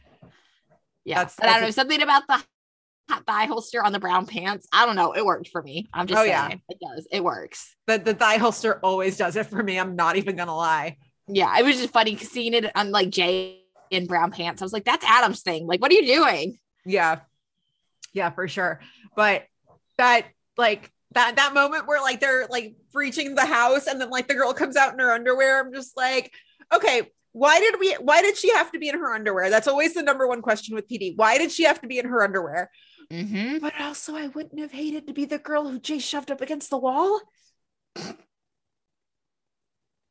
[1.06, 2.44] Yeah, That's- but I don't know something about the
[3.28, 4.68] thigh holster on the brown pants.
[4.72, 5.14] I don't know.
[5.14, 5.88] It worked for me.
[5.93, 6.55] I'm just Oh, saying yeah.
[6.70, 7.07] it does.
[7.12, 7.76] It works.
[7.88, 9.80] The the thigh holster always does it for me.
[9.80, 10.97] I'm not even gonna lie.
[11.28, 14.62] Yeah, it was just funny seeing it on like Jay in brown pants.
[14.62, 15.66] I was like, that's Adam's thing.
[15.68, 16.57] Like, what are you doing?
[16.86, 17.20] Yeah.
[18.14, 18.80] Yeah, for sure.
[19.16, 19.45] But
[19.97, 20.26] that
[20.57, 24.36] like that that moment where like they're like breaching the house and then like the
[24.36, 26.32] girl comes out in her underwear, I'm just like,
[26.74, 27.01] Okay,
[27.32, 29.49] why did we why did she have to be in her underwear?
[29.49, 31.16] That's always the number one question with PD.
[31.16, 32.70] Why did she have to be in her underwear?
[33.12, 33.57] Mm-hmm.
[33.60, 36.70] But also I wouldn't have hated to be the girl who Jay shoved up against
[36.70, 37.20] the wall.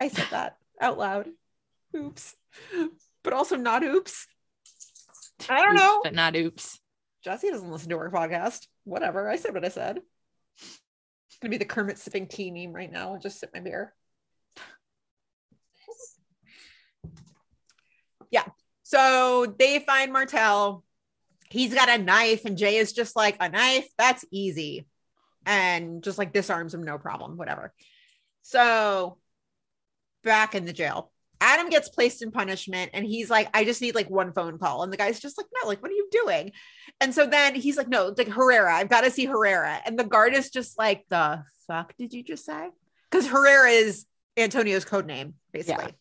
[0.00, 1.28] I said that out loud.
[1.96, 2.36] Oops.
[3.22, 4.26] But also not oops.
[5.48, 6.00] I don't know.
[6.02, 6.80] But not oops.
[7.22, 8.66] Jesse doesn't listen to our podcast.
[8.84, 9.28] Whatever.
[9.28, 10.00] I said what I said.
[10.60, 13.12] It's gonna be the Kermit sipping tea meme right now.
[13.12, 13.94] I'll just sip my beer.
[18.30, 18.44] Yeah.
[18.82, 20.84] So they find Martell.
[21.50, 24.86] He's got a knife, and Jay is just like, a knife, that's easy.
[25.46, 27.72] And just like disarms him, no problem, whatever.
[28.42, 29.18] So
[30.24, 31.10] back in the jail.
[31.40, 34.82] Adam gets placed in punishment and he's like, I just need like one phone call.
[34.82, 36.52] And the guy's just like, No, like, what are you doing?
[37.00, 39.80] And so then he's like, No, like Herrera, I've got to see Herrera.
[39.86, 42.68] And the guard is just like, The fuck did you just say?
[43.10, 44.04] Because Herrera is
[44.36, 45.84] Antonio's code name, basically.
[45.84, 45.92] Yeah.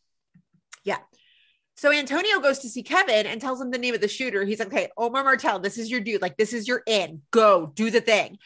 [1.77, 4.43] So Antonio goes to see Kevin and tells him the name of the shooter.
[4.43, 6.21] He's like, Okay, Omar Martel, this is your dude.
[6.21, 7.21] Like, this is your in.
[7.31, 8.37] Go do the thing.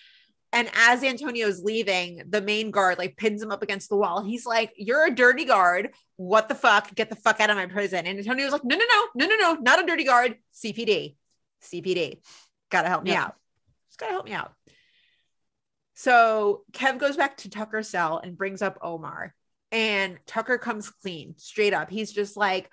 [0.54, 4.22] And as Antonio's leaving, the main guard like pins him up against the wall.
[4.22, 5.92] He's like, You're a dirty guard.
[6.18, 6.94] What the fuck?
[6.94, 8.06] Get the fuck out of my prison.
[8.06, 10.36] And Antonio's like, No, no, no, no, no, no, not a dirty guard.
[10.54, 11.16] CPD.
[11.64, 12.18] CPD.
[12.70, 13.24] Gotta help me Yeah.
[13.26, 13.36] out.
[13.90, 14.52] Just gotta help me out.
[15.94, 19.34] So Kev goes back to Tucker's cell and brings up Omar.
[19.72, 21.90] And Tucker comes clean, straight up.
[21.90, 22.70] He's just like,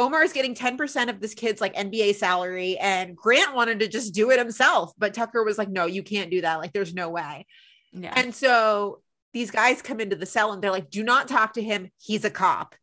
[0.00, 4.14] Omar is getting 10% of this kid's like NBA salary, and Grant wanted to just
[4.14, 4.92] do it himself.
[4.98, 6.56] But Tucker was like, no, you can't do that.
[6.58, 7.46] Like, there's no way.
[7.92, 8.12] Yeah.
[8.16, 9.00] And so
[9.32, 11.90] these guys come into the cell and they're like, do not talk to him.
[11.98, 12.74] He's a cop.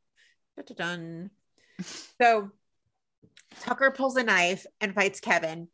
[0.56, 1.32] Dun-dun-dun.
[2.20, 2.50] So
[3.62, 5.68] Tucker pulls a knife and fights Kevin.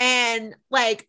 [0.00, 1.08] And like,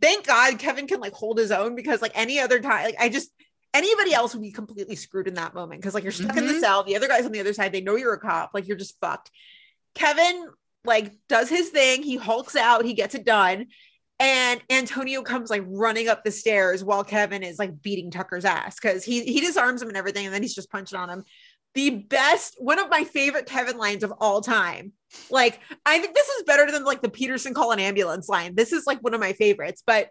[0.00, 3.10] thank God Kevin can like hold his own because like any other time, like I
[3.10, 3.30] just
[3.74, 6.54] anybody else would be completely screwed in that moment because like you're stuck in the
[6.54, 6.60] Mhm.
[6.60, 6.84] cell.
[6.84, 8.50] The other guys on the other side, they know you're a cop.
[8.54, 9.30] Like you're just fucked.
[9.94, 10.48] Kevin
[10.84, 12.02] like does his thing.
[12.02, 12.84] He hulks out.
[12.84, 13.66] He gets it done.
[14.20, 18.76] And Antonio comes like running up the stairs while Kevin is like beating Tucker's ass
[18.80, 21.24] because he he disarms him and everything, and then he's just punching on him.
[21.74, 24.92] The best, one of my favorite Kevin lines of all time.
[25.30, 28.54] Like, I think this is better than like the Peterson call an ambulance line.
[28.56, 29.82] This is like one of my favorites.
[29.86, 30.10] But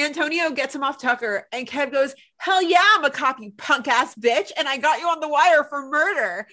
[0.00, 3.88] Antonio gets him off Tucker, and Kev goes, Hell yeah, I'm a cop, you punk
[3.88, 4.50] ass bitch.
[4.56, 6.46] And I got you on the wire for murder.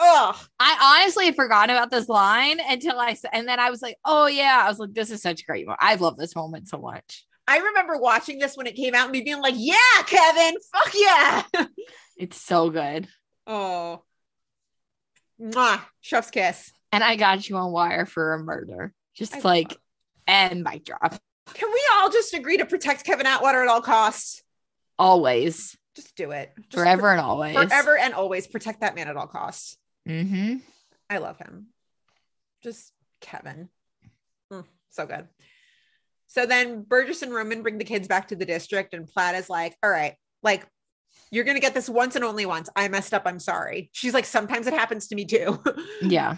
[0.00, 0.36] Ugh.
[0.58, 3.96] I honestly had forgotten about this line until I said, and then I was like,
[4.04, 4.62] oh yeah.
[4.64, 5.80] I was like, this is such a great moment.
[5.82, 7.24] I love this moment so much.
[7.46, 9.74] I remember watching this when it came out and me being like, Yeah,
[10.06, 11.42] Kevin, fuck yeah.
[12.16, 13.08] It's so good.
[13.46, 14.02] Oh.
[15.40, 15.80] Mwah.
[16.00, 16.70] Chef's kiss.
[16.92, 18.92] And I got you on wire for a murder.
[19.14, 19.76] Just I like,
[20.26, 21.18] and mic drop.
[21.54, 24.42] Can we all just agree to protect Kevin Atwater at all costs?
[24.98, 25.76] Always.
[25.94, 26.52] Just do it.
[26.70, 27.54] Just Forever and always.
[27.54, 29.76] Forever and always protect that man at all costs.
[30.08, 30.56] Mm-hmm.
[31.10, 31.66] I love him.
[32.62, 33.68] Just Kevin.
[34.52, 35.28] Mm, so good.
[36.28, 39.50] So then Burgess and Roman bring the kids back to the district, and Platt is
[39.50, 40.66] like, All right, like,
[41.32, 42.68] you're going to get this once and only once.
[42.76, 43.22] I messed up.
[43.24, 43.88] I'm sorry.
[43.92, 45.60] She's like, Sometimes it happens to me too.
[46.02, 46.36] Yeah.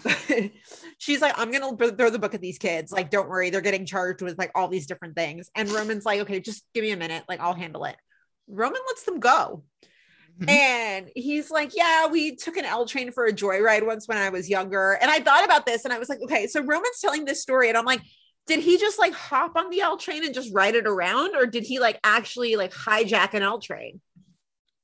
[0.99, 2.91] She's like, I'm going to throw the book at these kids.
[2.91, 3.49] Like, don't worry.
[3.49, 5.49] They're getting charged with like all these different things.
[5.55, 7.23] And Roman's like, Okay, just give me a minute.
[7.27, 7.97] Like, I'll handle it.
[8.47, 9.63] Roman lets them go.
[10.39, 10.49] Mhm.
[10.49, 14.29] And he's like, Yeah, we took an L train for a joyride once when I
[14.29, 14.97] was younger.
[15.01, 17.67] And I thought about this and I was like, Okay, so Roman's telling this story.
[17.67, 18.01] And I'm like,
[18.47, 21.35] Did he just like hop on the L train and just ride it around?
[21.35, 23.99] Or did he like actually like hijack an L train?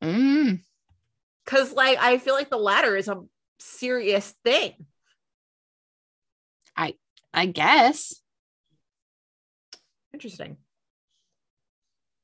[0.02, 0.60] Mm.
[1.46, 3.22] Cause like I feel like the latter is a
[3.60, 4.74] serious thing.
[6.76, 6.96] I
[7.34, 8.16] I guess.
[10.14, 10.58] Interesting.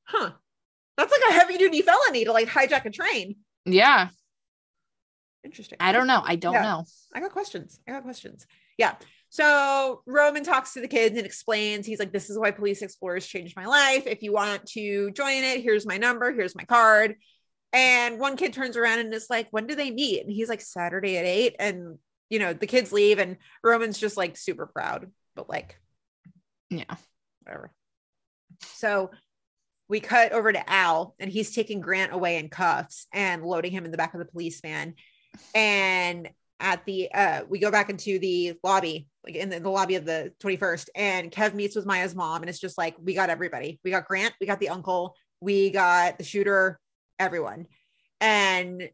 [0.04, 0.30] Huh.
[0.96, 3.36] That's like a heavy duty felony to like hijack a train.
[3.64, 4.08] Yeah.
[5.44, 5.78] Interesting.
[5.80, 6.20] I don't know.
[6.24, 6.62] I don't Yeah.
[6.62, 6.84] know.
[7.14, 7.80] I got questions.
[7.86, 8.46] I got questions.
[8.76, 8.94] Yeah.
[9.30, 13.26] So Roman talks to the kids and explains he's like, This is why Police Explorers
[13.26, 14.06] changed my life.
[14.06, 17.16] If you want to join it, here's my number, here's my card.
[17.72, 20.22] And one kid turns around and is like, When do they meet?
[20.22, 21.56] And he's like, Saturday at eight.
[21.58, 21.98] And,
[22.30, 25.78] you know, the kids leave and Roman's just like super proud, but like,
[26.70, 26.94] Yeah.
[27.42, 27.72] whatever.
[28.74, 29.10] So
[29.88, 33.84] we cut over to Al and he's taking Grant away in cuffs and loading him
[33.84, 34.94] in the back of the police van.
[35.54, 39.94] And at the uh we go back into the lobby, like in the, the lobby
[39.94, 43.30] of the 21st, and Kev meets with Maya's mom, and it's just like we got
[43.30, 43.78] everybody.
[43.84, 46.80] We got Grant, we got the uncle, we got the shooter,
[47.18, 47.66] everyone.
[48.20, 48.90] And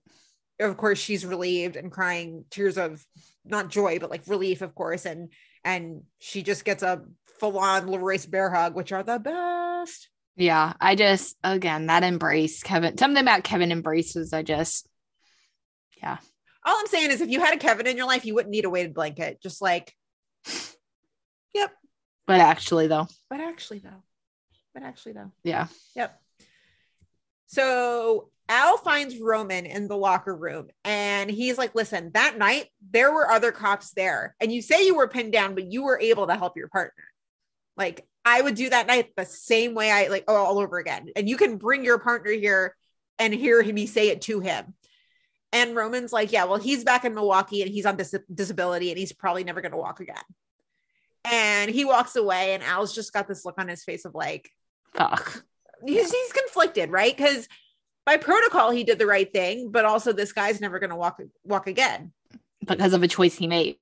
[0.60, 3.04] of course she's relieved and crying tears of
[3.44, 5.06] not joy, but like relief, of course.
[5.06, 5.32] And
[5.64, 7.02] and she just gets a
[7.40, 10.08] full-on LaRoyce bear hug, which are the best.
[10.36, 10.74] Yeah.
[10.80, 14.32] I just, again, that embrace, Kevin, something about Kevin embraces.
[14.32, 14.86] I just,
[16.02, 16.18] yeah
[16.66, 18.64] All I'm saying is, if you had a Kevin in your life, you wouldn't need
[18.64, 19.40] a weighted blanket.
[19.42, 19.92] Just like,
[21.54, 21.72] yep.
[22.26, 24.02] But actually, though, But actually, though,
[24.72, 25.66] but actually, though, yeah.
[25.94, 26.18] yep.
[27.46, 33.12] So Al finds Roman in the locker room and he's like, listen, that night there
[33.12, 34.34] were other cops there.
[34.40, 37.04] And you say you were pinned down, but you were able to help your partner.
[37.76, 41.08] Like, I would do that night the same way I like oh, all over again.
[41.16, 42.74] And you can bring your partner here
[43.18, 44.74] and hear me say it to him.
[45.52, 48.98] And Roman's like, yeah, well, he's back in Milwaukee and he's on dis- disability and
[48.98, 50.16] he's probably never going to walk again.
[51.24, 54.50] And he walks away, and Al's just got this look on his face of like,
[54.94, 55.42] Fuck.
[55.86, 57.16] He's, he's conflicted, right?
[57.16, 57.48] Because
[58.06, 61.20] by protocol, he did the right thing, but also this guy's never going to walk
[61.44, 62.12] walk again.
[62.66, 63.76] Because of a choice he made.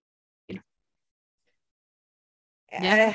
[2.72, 3.12] Yeah.
[3.12, 3.14] Eh,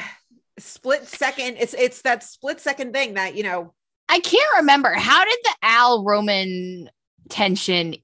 [0.60, 1.58] split second.
[1.60, 3.74] It's it's that split second thing that you know.
[4.10, 4.94] I can't remember.
[4.94, 6.90] How did the Al Roman
[7.30, 7.96] tension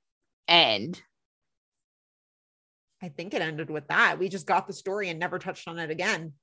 [0.48, 1.02] end?
[3.02, 4.18] I think it ended with that.
[4.18, 6.34] We just got the story and never touched on it again.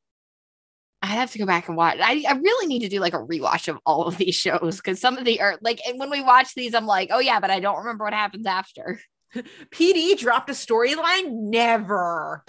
[1.03, 1.99] I'd have to go back and watch.
[2.01, 5.01] I, I really need to do like a rewatch of all of these shows because
[5.01, 7.51] some of the are like, and when we watch these, I'm like, oh yeah, but
[7.51, 9.01] I don't remember what happens after.
[9.35, 11.31] PD dropped a storyline.
[11.31, 12.45] Never.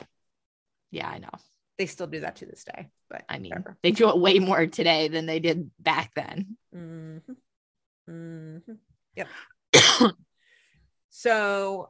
[0.89, 1.29] Yeah, I know.
[1.77, 2.89] They still do that to this day.
[3.09, 3.77] But I mean, whatever.
[3.83, 6.57] they do it way more today than they did back then.
[6.75, 7.21] Mhm.
[8.09, 8.77] Mhm.
[9.15, 9.27] Yep.
[11.09, 11.89] so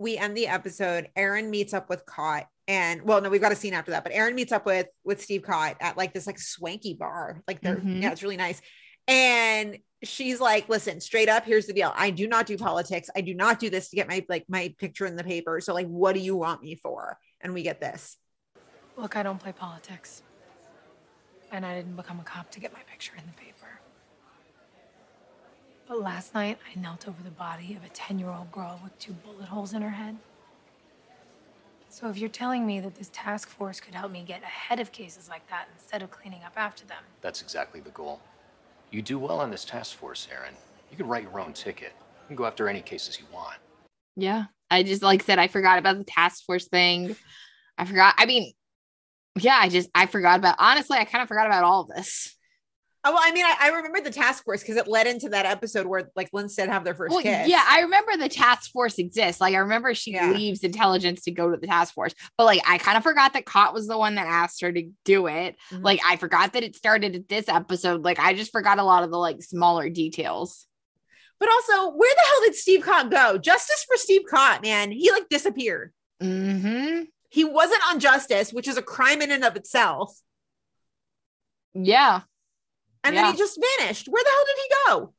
[0.00, 1.08] we end the episode.
[1.14, 4.02] Erin meets up with Kot, and well, no, we've got a scene after that.
[4.02, 7.42] But Erin meets up with with Steve Kot at like this like swanky bar.
[7.46, 8.02] Like they're Mhm.
[8.02, 8.60] yeah, it's really nice.
[9.06, 11.92] And she's like, "Listen, straight up, here's the deal.
[11.94, 13.10] I do not do politics.
[13.14, 15.60] I do not do this to get my like my picture in the paper.
[15.60, 18.16] So like, what do you want me for?" And we get this.
[18.96, 20.22] Look, I don't play politics.
[21.52, 23.49] And I didn't become a cop to get my picture in the paper.
[25.90, 28.96] But last night, I knelt over the body of a 10 year old girl with
[29.00, 30.16] two bullet holes in her head.
[31.88, 34.92] So if you're telling me that this task force could help me get ahead of
[34.92, 38.20] cases like that instead of cleaning up after them, That's exactly the goal.
[38.92, 40.54] You do well on this task force, Erin.
[40.92, 41.92] You can write your own ticket.
[42.22, 43.58] You can go after any cases you want.
[44.14, 44.44] Yeah.
[44.70, 47.16] I just like I said, I forgot about the task force thing.
[47.76, 48.14] I forgot.
[48.16, 48.52] I mean,
[49.40, 52.36] yeah, I just I forgot about honestly, I kind of forgot about all of this.
[53.02, 55.46] Oh, well, I mean, I, I remember the task force because it led into that
[55.46, 57.48] episode where like Linstead have their first Well, kiss.
[57.48, 59.40] yeah, I remember the task force exists.
[59.40, 60.32] Like I remember she Yeah.
[60.32, 63.46] leaves intelligence to go to the task force, but like I kind of forgot that
[63.46, 65.56] Kot was the one that asked her to do it.
[65.70, 65.82] Mhm.
[65.82, 68.04] Like I forgot that it started at this episode.
[68.04, 70.66] Like I just forgot a lot of the like smaller details.
[71.38, 73.38] But also, where the hell did Steve Kot go?
[73.38, 74.92] Justice for Steve Kot, man.
[74.92, 75.94] He like disappeared.
[76.20, 80.14] hmm He wasn't on justice, which is a crime in and of itself.
[81.72, 82.20] Yeah.
[83.04, 83.22] And Yeah.
[83.22, 84.08] then he just vanished.
[84.08, 85.14] Where the hell did he go?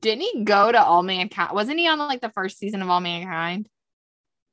[0.00, 1.50] Didn't he go to All Mankind?
[1.54, 3.68] Wasn't he on like the first season of All Mankind?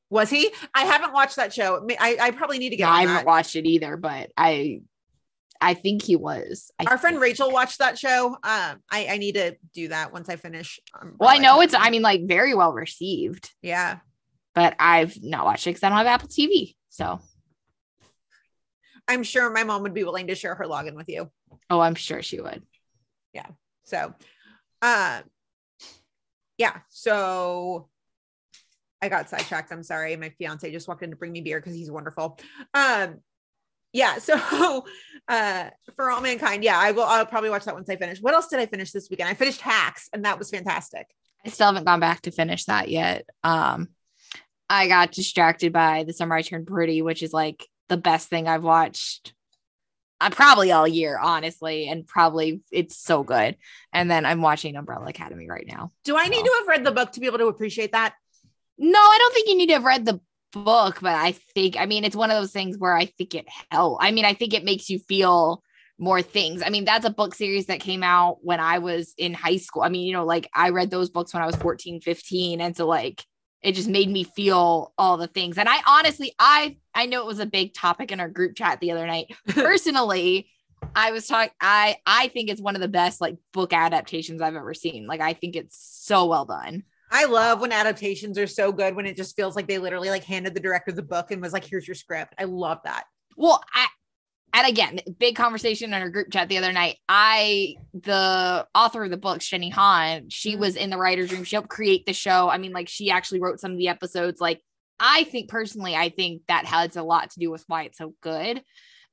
[0.09, 0.51] Was he?
[0.73, 1.85] I haven't watched that show.
[1.99, 3.25] I, I probably need to get on I haven't that.
[3.25, 4.81] watched it either, but I
[5.63, 6.71] I think he was.
[6.79, 7.19] I Our friend.
[7.19, 8.29] Rachel watched that show.
[8.29, 10.79] Um, I, I need to do that once I finish.
[10.99, 13.99] um, Well, I know it's I mean like very well received, yeah.
[14.55, 16.75] but I've not watched it because I don't have Apple TV.
[16.89, 17.19] So
[19.07, 21.29] I'm sure my mom would be willing to share her login with you.
[21.71, 22.61] Oh, I'm sure she would.
[23.33, 23.47] Yeah.
[23.85, 24.13] So,
[24.81, 25.23] um,
[26.57, 26.79] yeah.
[26.89, 27.87] So
[29.01, 29.71] I got sidetracked.
[29.71, 30.15] I'm sorry.
[30.17, 32.37] My fiance just walked in to bring me beer because he's wonderful.
[32.73, 33.19] Um,
[33.93, 34.17] yeah.
[34.19, 34.85] So,
[35.27, 37.03] uh, for all mankind, yeah, I will.
[37.03, 38.21] I'll probably watch that once I finish.
[38.21, 39.29] What else did I finish this weekend?
[39.29, 41.07] I finished Hacks, and that was fantastic.
[41.45, 43.25] I still haven't gone back to finish that yet.
[43.43, 43.89] Um,
[44.69, 48.47] I got distracted by The Summer I Turned Pretty, which is like the best thing
[48.47, 49.33] I've watched.
[50.21, 53.57] Uh, probably all year, honestly, and probably it's so good.
[53.91, 55.91] And then I'm watching Umbrella Academy right now.
[56.03, 58.13] Do I need to have read the book to be able to appreciate that?
[58.77, 60.21] No, I don't think you need to have read the
[60.53, 63.47] book, but I think, I mean, it's one of those things where I think it
[63.71, 64.05] helps.
[64.05, 65.63] I mean, I think it makes you feel
[65.97, 66.61] more things.
[66.63, 69.81] I mean, that's a book series that came out when I was in high school.
[69.81, 72.61] I mean, you know, like I read those books when I was 14, 15.
[72.61, 73.23] And so, like,
[73.61, 75.57] it just made me feel all the things.
[75.57, 78.79] And I honestly, I, I know it was a big topic in our group chat
[78.79, 79.33] the other night.
[79.47, 80.49] Personally,
[80.95, 84.55] I was talking, I, I think it's one of the best like book adaptations I've
[84.55, 85.05] ever seen.
[85.05, 86.83] Like, I think it's so well done.
[87.11, 90.23] I love when adaptations are so good when it just feels like they literally like
[90.23, 93.03] handed the director the book and was like, "Here's your script." I love that.
[93.35, 93.87] Well, I,
[94.53, 96.97] and again, big conversation in our group chat the other night.
[97.07, 100.59] I, the author of the book, Jenny Han, she Mhm.
[100.59, 101.43] was in the writer's room.
[101.43, 102.49] She helped create the show.
[102.49, 104.41] I mean, like, she actually wrote some of the episodes.
[104.41, 104.61] Like,
[104.99, 108.13] I think personally, I think that has a lot to do with why it's so
[108.21, 108.61] good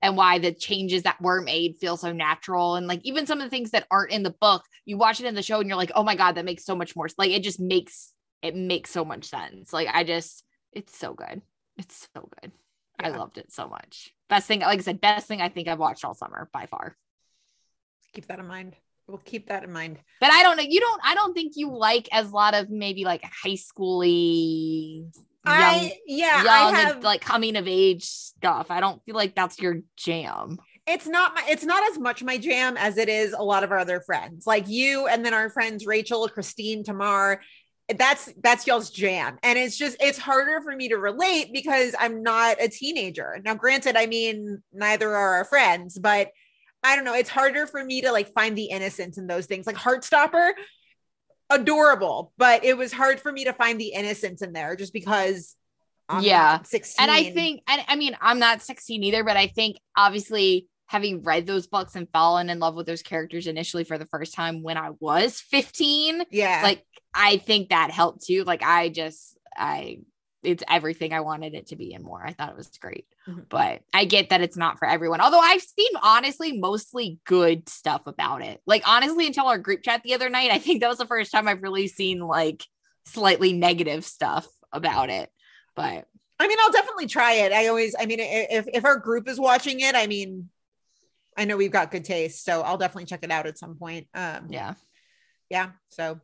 [0.02, 2.76] and why the changes that were made feel so natural.
[2.76, 5.26] And like, even some of the things that aren't in the book, you watch it
[5.26, 7.08] in the show and you're like, oh my God, that makes so much more.
[7.16, 9.72] Like, it just makes it makes so much sense.
[9.72, 11.42] Like I just, it's so good.
[11.76, 12.52] It's so good.
[12.98, 14.12] I loved it so much.
[14.28, 16.96] Best thing, like I said, best thing I think I've watched all summer by far.
[18.12, 18.76] Keep that in mind.
[19.06, 19.98] We'll keep that in mind.
[20.20, 20.64] But I don't know.
[20.68, 21.00] You don't.
[21.04, 25.98] I don't think you like as a lot of maybe like high schooly, young, I
[26.06, 28.70] yeah, young I have like coming of age stuff.
[28.70, 30.58] I don't feel like that's your jam.
[30.86, 33.70] it's not my it's not as much my jam as it is a lot of
[33.70, 37.40] our other friends like you and then our friends rachel christine tamar
[37.96, 39.38] that's that's y'all's jam.
[39.42, 43.40] And it's just it's harder for me to relate because i'm not a teenager.
[43.44, 46.30] Now granted i mean neither are our friends but
[46.82, 47.14] i don't know.
[47.14, 49.66] It's harder for me to like find the innocence in those things.
[49.66, 50.52] Like heartstopper
[51.50, 55.56] adorable but it was hard for me to find the innocence in there just because
[56.08, 56.62] I'm Yeah.
[56.62, 60.66] 16 And I think, and I mean, I'm not 16 either, but I think obviously
[60.88, 64.34] having read those books and fallen in love with those characters initially for the first
[64.34, 66.84] time when I was 15, yeah like
[67.14, 68.44] I think that helped too.
[68.44, 69.98] Like I just, I,
[70.42, 72.24] it's everything I wanted it to be and more.
[72.24, 73.48] I thought it was great, Mhm.
[73.48, 75.20] but I get that it's not for everyone.
[75.20, 78.60] Although I've seen honestly mostly good stuff about it.
[78.66, 81.32] Like honestly, until our group chat the other night, I think that was the first
[81.32, 82.64] time I've really seen like
[83.04, 85.28] slightly negative stuff about it.
[85.74, 86.06] But
[86.38, 87.52] I mean, I'll definitely try it.
[87.52, 90.50] I always, I mean, if if our group is watching it, I mean,
[91.38, 94.08] I know we've got good taste, so I'll definitely check it out at some point.
[94.12, 94.74] Um, yeah.
[95.48, 95.70] yeah.
[95.88, 96.20] So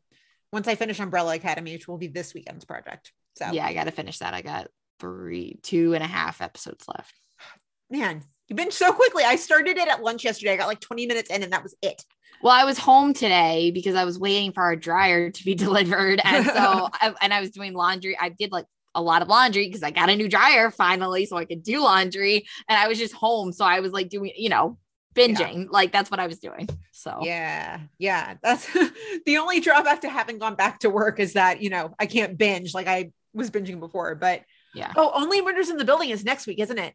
[0.53, 3.13] once I finish Umbrella Academy, which will be this weekend's project.
[3.39, 4.35] So Yeah, I got to finish that.
[4.35, 7.15] I got three, two and a half episodes left.
[7.91, 9.23] man, you've been so quickly.
[9.23, 10.53] I started it at lunch yesterday.
[10.53, 12.03] I got like 20 minutes in, and that was it.
[12.43, 16.21] Well, I was home today because I was waiting for our dryer to be delivered,
[16.25, 16.53] and so
[16.93, 18.19] I, and I was doing laundry.
[18.21, 21.37] I did like a lot of laundry because I got a new dryer finally, so
[21.37, 22.47] I could do laundry.
[22.69, 24.79] And I was just home, so I was like doing, you know,
[25.15, 25.69] binging.
[25.71, 26.69] Like that's what I was doing.
[26.93, 28.35] So Yeah, yeah.
[28.43, 28.67] That's
[29.27, 32.37] the only drawback to having gone back to work is that you know I can't
[32.37, 34.15] binge like I was binging before.
[34.15, 34.43] But
[34.75, 34.93] Yeah.
[34.97, 36.95] oh, only Murders in the Building is next week, isn't it?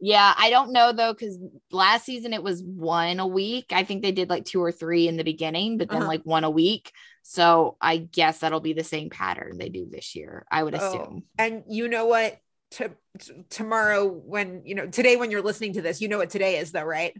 [0.00, 1.38] Yeah, I don't know though, because
[1.70, 3.66] last season it was one a week.
[3.70, 6.08] I think they did like two or three in the beginning, but then Uh-huh.
[6.08, 6.92] like one a week.
[7.22, 10.44] So I guess that'll be the same pattern they do this year.
[10.50, 11.24] I would Oh, assume.
[11.38, 12.38] And you know what?
[12.72, 16.30] To, t- tomorrow, when you know today, when you're listening to this, you know what
[16.30, 17.16] today is, though, right?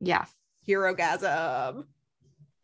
[0.00, 0.24] Yeah,
[0.68, 1.84] Herogasm.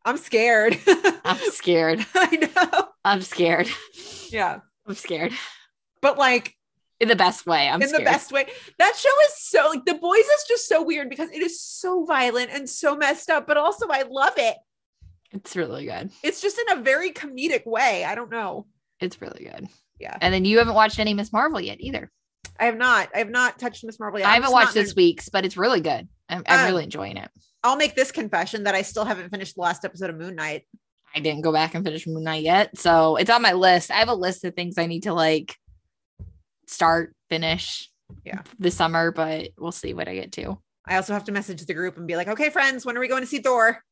[0.05, 0.79] I'm scared.
[1.25, 2.05] I'm scared.
[2.15, 2.89] I know.
[3.05, 3.69] I'm scared.
[4.31, 5.33] Yeah, I'm scared
[6.03, 6.55] but like
[7.01, 7.69] in the best way.
[7.69, 8.03] I'm in scared.
[8.03, 8.47] the best way.
[8.79, 12.05] That show is so like the boys is just so weird because it is so
[12.05, 14.57] violent and so messed up, but also I love it.
[15.31, 16.11] It's really good.
[16.23, 18.05] It's just in a very comedic way.
[18.05, 18.67] I don't know.
[19.01, 19.69] It's really good.
[19.99, 20.17] Yeah.
[20.21, 21.33] And then you haven't watched any Ms.
[21.33, 22.11] Marvel yet either.
[22.61, 23.09] I have not.
[23.15, 23.99] I have not touched Ms.
[23.99, 24.29] Marvel yet.
[24.29, 26.07] I I'm haven't watched this week's, but it's really good.
[26.33, 27.31] I'm, I'm Um, really enjoying it.
[27.63, 30.67] I'll make this confession that I still haven't finished the last episode of Moon Knight.
[31.15, 33.91] I didn't go back and finish Moon Knight yet, so it's on my list.
[33.91, 35.57] I have a list of things I need to like
[36.67, 37.89] start, finish,
[38.25, 38.43] Yeah.
[38.59, 40.59] this summer, but we'll see what I get to.
[40.87, 43.09] I also have to message the group and be like, okay, friends, when are we
[43.09, 43.83] going to see Thor?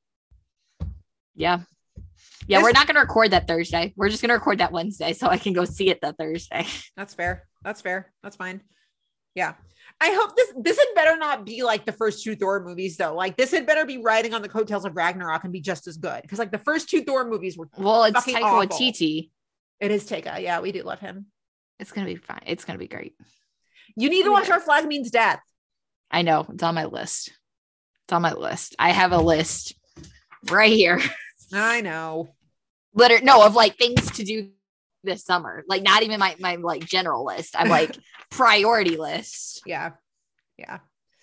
[1.35, 1.61] Yeah,
[2.47, 3.93] yeah, This- we're not gonna record that Thursday.
[3.97, 6.67] We're just gonna record that Wednesday, so I can go see it that Thursday.
[6.97, 7.47] That's fair.
[7.63, 8.13] That's fair.
[8.23, 8.63] That's fine.
[9.35, 9.55] Yeah.
[10.03, 13.15] I hope this this had better not be like the first two Thor movies though.
[13.15, 15.99] Like this had better be riding on the coattails of Ragnarok and be just as
[15.99, 16.23] good.
[16.23, 18.79] Because like the first two Thor movies were Well, it's Taika awful.
[18.79, 19.31] Waititi.
[19.79, 20.41] it is Taika.
[20.41, 21.27] Yeah, we do love him.
[21.79, 22.43] It's gonna be fine.
[22.47, 23.15] It's gonna be great.
[23.97, 24.49] You need to watch.
[24.49, 25.41] Our Flag Means Death.
[26.11, 27.29] I know it's on my list.
[28.05, 28.77] It's on my list.
[28.79, 29.75] I have a list
[30.51, 31.01] right here.
[31.53, 32.29] I know.
[32.95, 34.51] Literally, no, of like things to do
[35.05, 35.65] this summer.
[35.69, 37.55] Like not even my my like general list.
[37.59, 37.97] I'm like
[38.31, 39.63] priority list.
[39.67, 39.93] Yeah.
[40.59, 40.79] Yeah.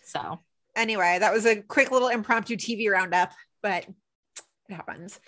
[0.05, 0.39] So
[0.77, 3.87] Anyway, that was a quick little impromptu TV roundup, but
[4.69, 5.19] it happens.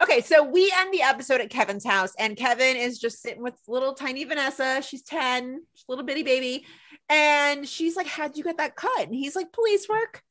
[0.00, 3.54] Okay, so we end the episode at Kevin's house, and Kevin is just sitting with
[3.66, 4.80] little tiny Vanessa.
[4.80, 6.64] She's 10, she's little bitty baby.
[7.08, 9.06] And she's like, How'd you get that cut?
[9.06, 10.22] And he's like, Police work.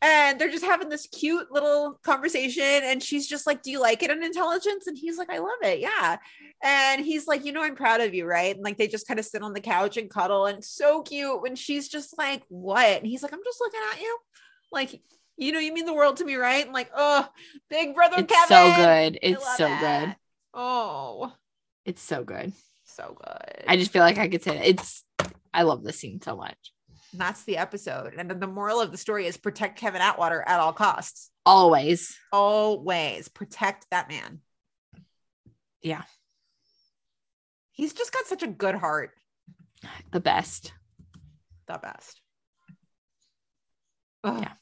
[0.00, 2.62] And they're just having this cute little conversation.
[2.62, 4.86] And she's just like, Do you like it in intelligence?
[4.86, 5.80] And he's like, I love it.
[5.80, 6.16] Yeah.
[6.62, 8.24] And he's like, You know, I'm proud of you.
[8.26, 8.54] Right.
[8.54, 10.46] And like, they just kind of sit on the couch and cuddle.
[10.46, 12.98] And so cute when she's just like, What?
[12.98, 14.18] And he's like, I'm just looking at you.
[14.72, 15.00] Like,
[15.36, 16.64] you know, you mean the world to me, right?
[16.64, 17.28] And like, oh,
[17.68, 18.48] big brother it's Kevin.
[18.48, 19.18] so good.
[19.22, 19.80] It's so it.
[19.80, 20.16] good.
[20.54, 21.32] Oh,
[21.84, 22.52] It's so good.
[22.84, 23.64] so good.
[23.68, 24.66] I just feel like I could say it.
[24.80, 25.04] it's.
[25.52, 26.56] I love this scene so much.
[27.12, 28.14] And that's the episode.
[28.16, 31.30] And then the moral of the story is protect Kevin Atwater at all costs.
[31.44, 32.16] Always.
[32.32, 34.40] Always protect that man.
[35.82, 36.02] Yeah.
[37.76, 39.10] He's just got such a good heart.
[40.10, 40.72] The best.
[41.68, 42.20] The best.
[44.24, 44.40] Ugh.
[44.42, 44.52] Yeah.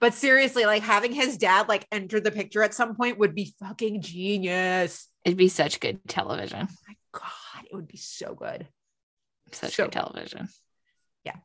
[0.00, 3.54] But seriously, like having his dad like enter the picture at some point would be
[3.60, 5.08] fucking genius.
[5.24, 6.66] It'd be such good television.
[6.70, 8.66] Oh my God, it would be so good.
[9.52, 10.48] Such So- good television.
[11.24, 11.36] Yeah.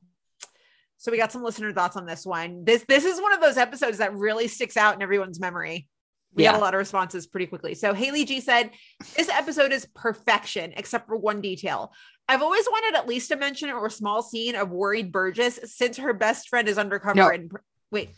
[0.97, 2.63] So we got some listener thoughts on this one.
[2.63, 5.89] This this is one of those episodes that really sticks out in everyone's memory.
[6.35, 7.75] We had a lot of responses pretty quickly.
[7.75, 8.71] So Haley G said,
[9.15, 11.93] "This episode is perfection, except for one detail.
[12.27, 15.97] I've always wanted at least a mention or a small scene of worried Burgess since
[15.97, 17.29] her best friend is undercover No.
[17.29, 17.51] and
[17.91, 18.09] wait.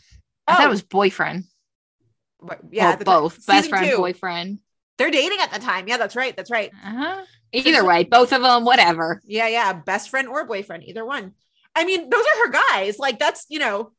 [0.46, 1.44] I thought Oh, it was boyfriend.
[2.38, 3.96] what- Yeah, yeah, the both best friend, two.
[3.96, 4.60] boyfriend.
[4.98, 5.88] They're dating at the time.
[5.88, 6.34] Yeah, that's right.
[6.36, 6.70] That's right.
[6.84, 7.24] Uh-huh.
[7.52, 9.20] Either way, both of them, whatever.
[9.24, 11.34] Yeah, yeah, best friend or boyfriend, either one.
[11.74, 12.98] I mean, those are her guys.
[12.98, 13.92] Like that's you know,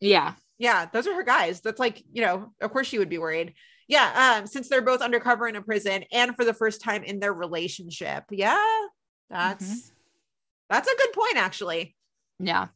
[0.00, 0.34] Yeah.
[0.58, 1.60] Yeah, those are her guys.
[1.60, 3.54] That's like, you know, of course she would be worried.
[3.86, 7.20] Yeah, um, since they're both undercover in a prison and for the first time in
[7.20, 8.24] their relationship.
[8.30, 8.62] Yeah,
[9.30, 9.88] that's Mm-hmm.
[10.68, 11.94] that's a good point, actually.
[12.40, 12.68] Yeah.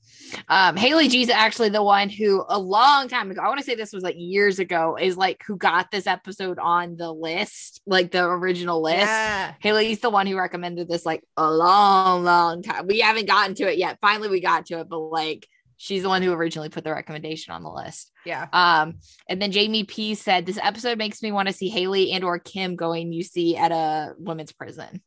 [0.49, 3.77] Um, Haley G's actually the one who a long time ago, I want to say
[3.77, 8.11] this was like years ago, is like who got this episode on the list, like
[8.11, 9.03] the original list.
[9.07, 9.55] Yeah.
[9.61, 12.89] Haley's the one who recommended this like a long, long time.
[12.89, 13.99] We haven't gotten to it yet.
[14.01, 15.47] Finally, we got to it, but like
[15.83, 18.13] she's the one who originally put the recommendation on the list.
[18.25, 18.47] Yeah.
[18.53, 22.23] Um, and then Jamie P said this episode makes me want to see Haley and
[22.23, 25.03] or Kim going UC at a women's prison.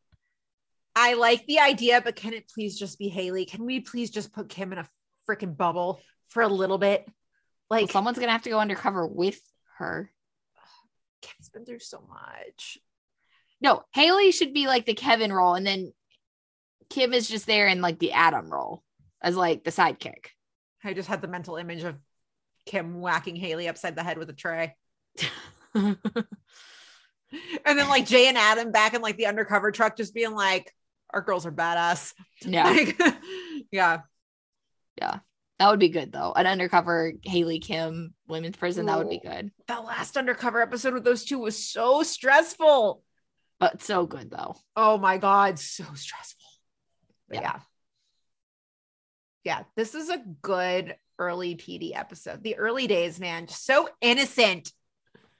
[0.93, 3.45] I like the idea, but can it please just be Haley?
[3.45, 4.87] Can we please just put Kim in a
[5.29, 7.05] freaking bubble for a little bit?
[7.69, 9.39] Well, Like someone's gonna have to go undercover with
[9.77, 10.11] her.
[11.21, 12.79] Kim's been through so much.
[13.61, 15.93] No, Haley should be like the Kevin role, and then
[16.89, 18.83] Kim is just there in like the Adam role
[19.21, 20.34] as like the sidekick.
[20.85, 21.95] I just had the mental image of
[22.65, 24.75] Kim whacking Haley upside the head with a tray.
[27.65, 30.71] And then like Jay and Adam back in like the undercover truck, just being like,
[31.09, 32.13] our girls are badass.
[32.41, 32.97] yeah, Like,
[33.71, 33.99] yeah.
[35.59, 36.31] that would be good though.
[36.33, 41.03] An undercover Haley Kim women's prison that would be good, The last undercover episode with
[41.03, 43.01] those two was so stressful.
[43.59, 44.55] but so good though.
[44.75, 46.45] Oh my God, so stressful.
[47.27, 47.41] But Yeah.
[47.41, 47.59] yeah.
[49.45, 52.43] Yeah, this is a good early PD episode.
[52.43, 54.71] The early days, man, just so innocent.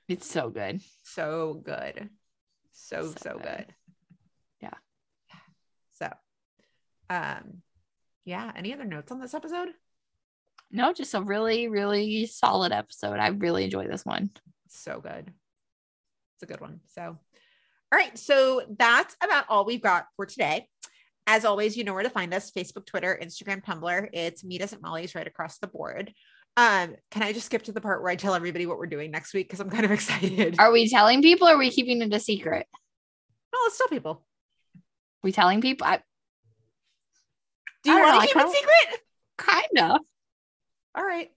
[0.08, 0.82] It's so good.
[1.04, 2.10] So good.
[2.72, 3.42] So, So so, good.
[3.42, 3.66] good.
[4.62, 4.70] Yeah.
[5.96, 6.10] So,
[7.10, 7.64] um,
[8.26, 8.52] yeah.
[8.56, 9.70] Any other notes on this episode?
[10.70, 13.18] No, just a really, really solid episode.
[13.18, 14.30] I really enjoy this one.
[14.68, 15.32] So good.
[16.36, 16.82] It's a good one.
[16.94, 17.18] So, all
[17.92, 18.16] right.
[18.20, 20.68] So that's about all we've got for today.
[21.28, 24.10] As always, you know where to find us Facebook, Twitter, Instagram, Tumblr.
[24.14, 26.14] It's Meet Us at Molly's right across the board.
[26.58, 29.12] Um, can I just skip to the part where I tell everybody what we're doing
[29.12, 29.48] next week?
[29.48, 30.56] Because I'm kind of excited.
[30.60, 32.68] Are we telling people or are we keeping it a secret?
[33.54, 34.26] no, let's tell people.
[35.24, 35.88] we telling people?
[35.88, 36.00] I
[37.84, 39.02] Do you I don't know, want to keep it secret?
[39.38, 40.02] kind of.
[40.94, 41.30] All right.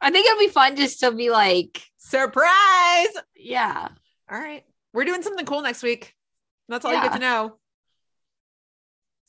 [0.00, 3.08] I think it'll be fun just to be like, Surprise.
[3.36, 3.88] yeah.
[4.30, 4.62] All right.
[4.92, 6.14] We're doing something cool next week.
[6.68, 7.56] That's all you get to know.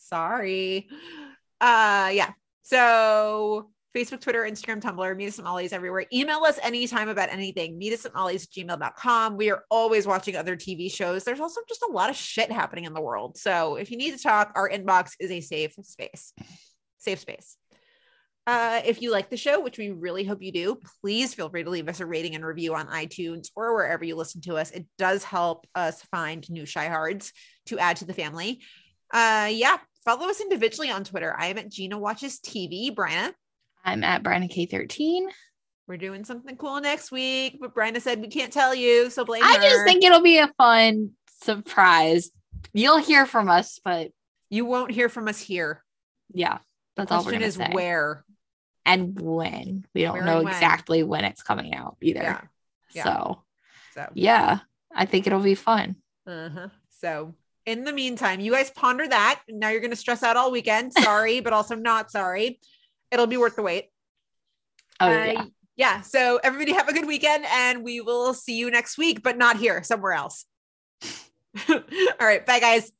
[0.05, 0.87] Sorry.
[1.61, 2.31] Uh yeah.
[2.63, 6.05] So Facebook, Twitter, Instagram, Tumblr, meet us at Molly's everywhere.
[6.11, 7.77] Email us anytime about anything.
[7.77, 9.37] Meet us at Molly's gmail.com.
[9.37, 11.23] We are always watching other TV shows.
[11.23, 13.37] There's also just a lot of shit happening in the world.
[13.37, 16.33] So if you need to talk, our inbox is a safe space.
[16.97, 17.55] Safe space.
[18.47, 21.63] Uh, if you like the show, which we really hope you do, please feel free
[21.63, 24.71] to leave us a rating and review on iTunes or wherever you listen to us.
[24.71, 27.31] It does help us find new Chi-Hards
[27.67, 28.61] to add to the family.
[29.11, 31.35] Uh, yeah, follow us individually on Twitter.
[31.37, 32.93] I am at Gina Watches TV.
[32.93, 33.33] Bryna,
[33.83, 35.23] I'm at Brianna K13.
[35.87, 39.43] we're doing something cool next week, but Bryna said we can't tell you, so blame
[39.43, 39.61] I her.
[39.61, 41.11] just think it'll be a fun
[41.41, 42.31] surprise.
[42.73, 44.11] You'll hear from us, but
[44.49, 45.83] you won't hear from us here.
[46.33, 46.57] yeah,
[46.95, 47.69] The that's all we're gonna is say.
[47.71, 48.23] where.
[48.85, 49.85] and when.
[49.95, 50.47] We don't Where know when.
[50.53, 52.21] exactly when it's coming out either.
[52.21, 52.41] Yeah.
[52.93, 53.03] yeah.
[53.03, 53.43] So
[53.95, 54.59] So yeah,
[54.93, 55.95] I think it'll be fun.
[56.27, 56.69] Uh-huh.
[57.01, 57.33] So
[57.65, 59.41] in the meantime, you guys ponder that.
[59.49, 60.93] Now you're gonna stress out all weekend.
[60.99, 62.59] Sorry, but also not sorry.
[63.11, 63.89] It'll be worth the wait.
[64.99, 65.45] Oh Uh, yeah.
[65.75, 66.01] yeah.
[66.01, 69.57] So everybody have a good weekend and we will see you next week, but not
[69.57, 70.45] here, somewhere else.
[71.69, 71.81] all
[72.19, 72.45] right.
[72.45, 72.91] Bye guys.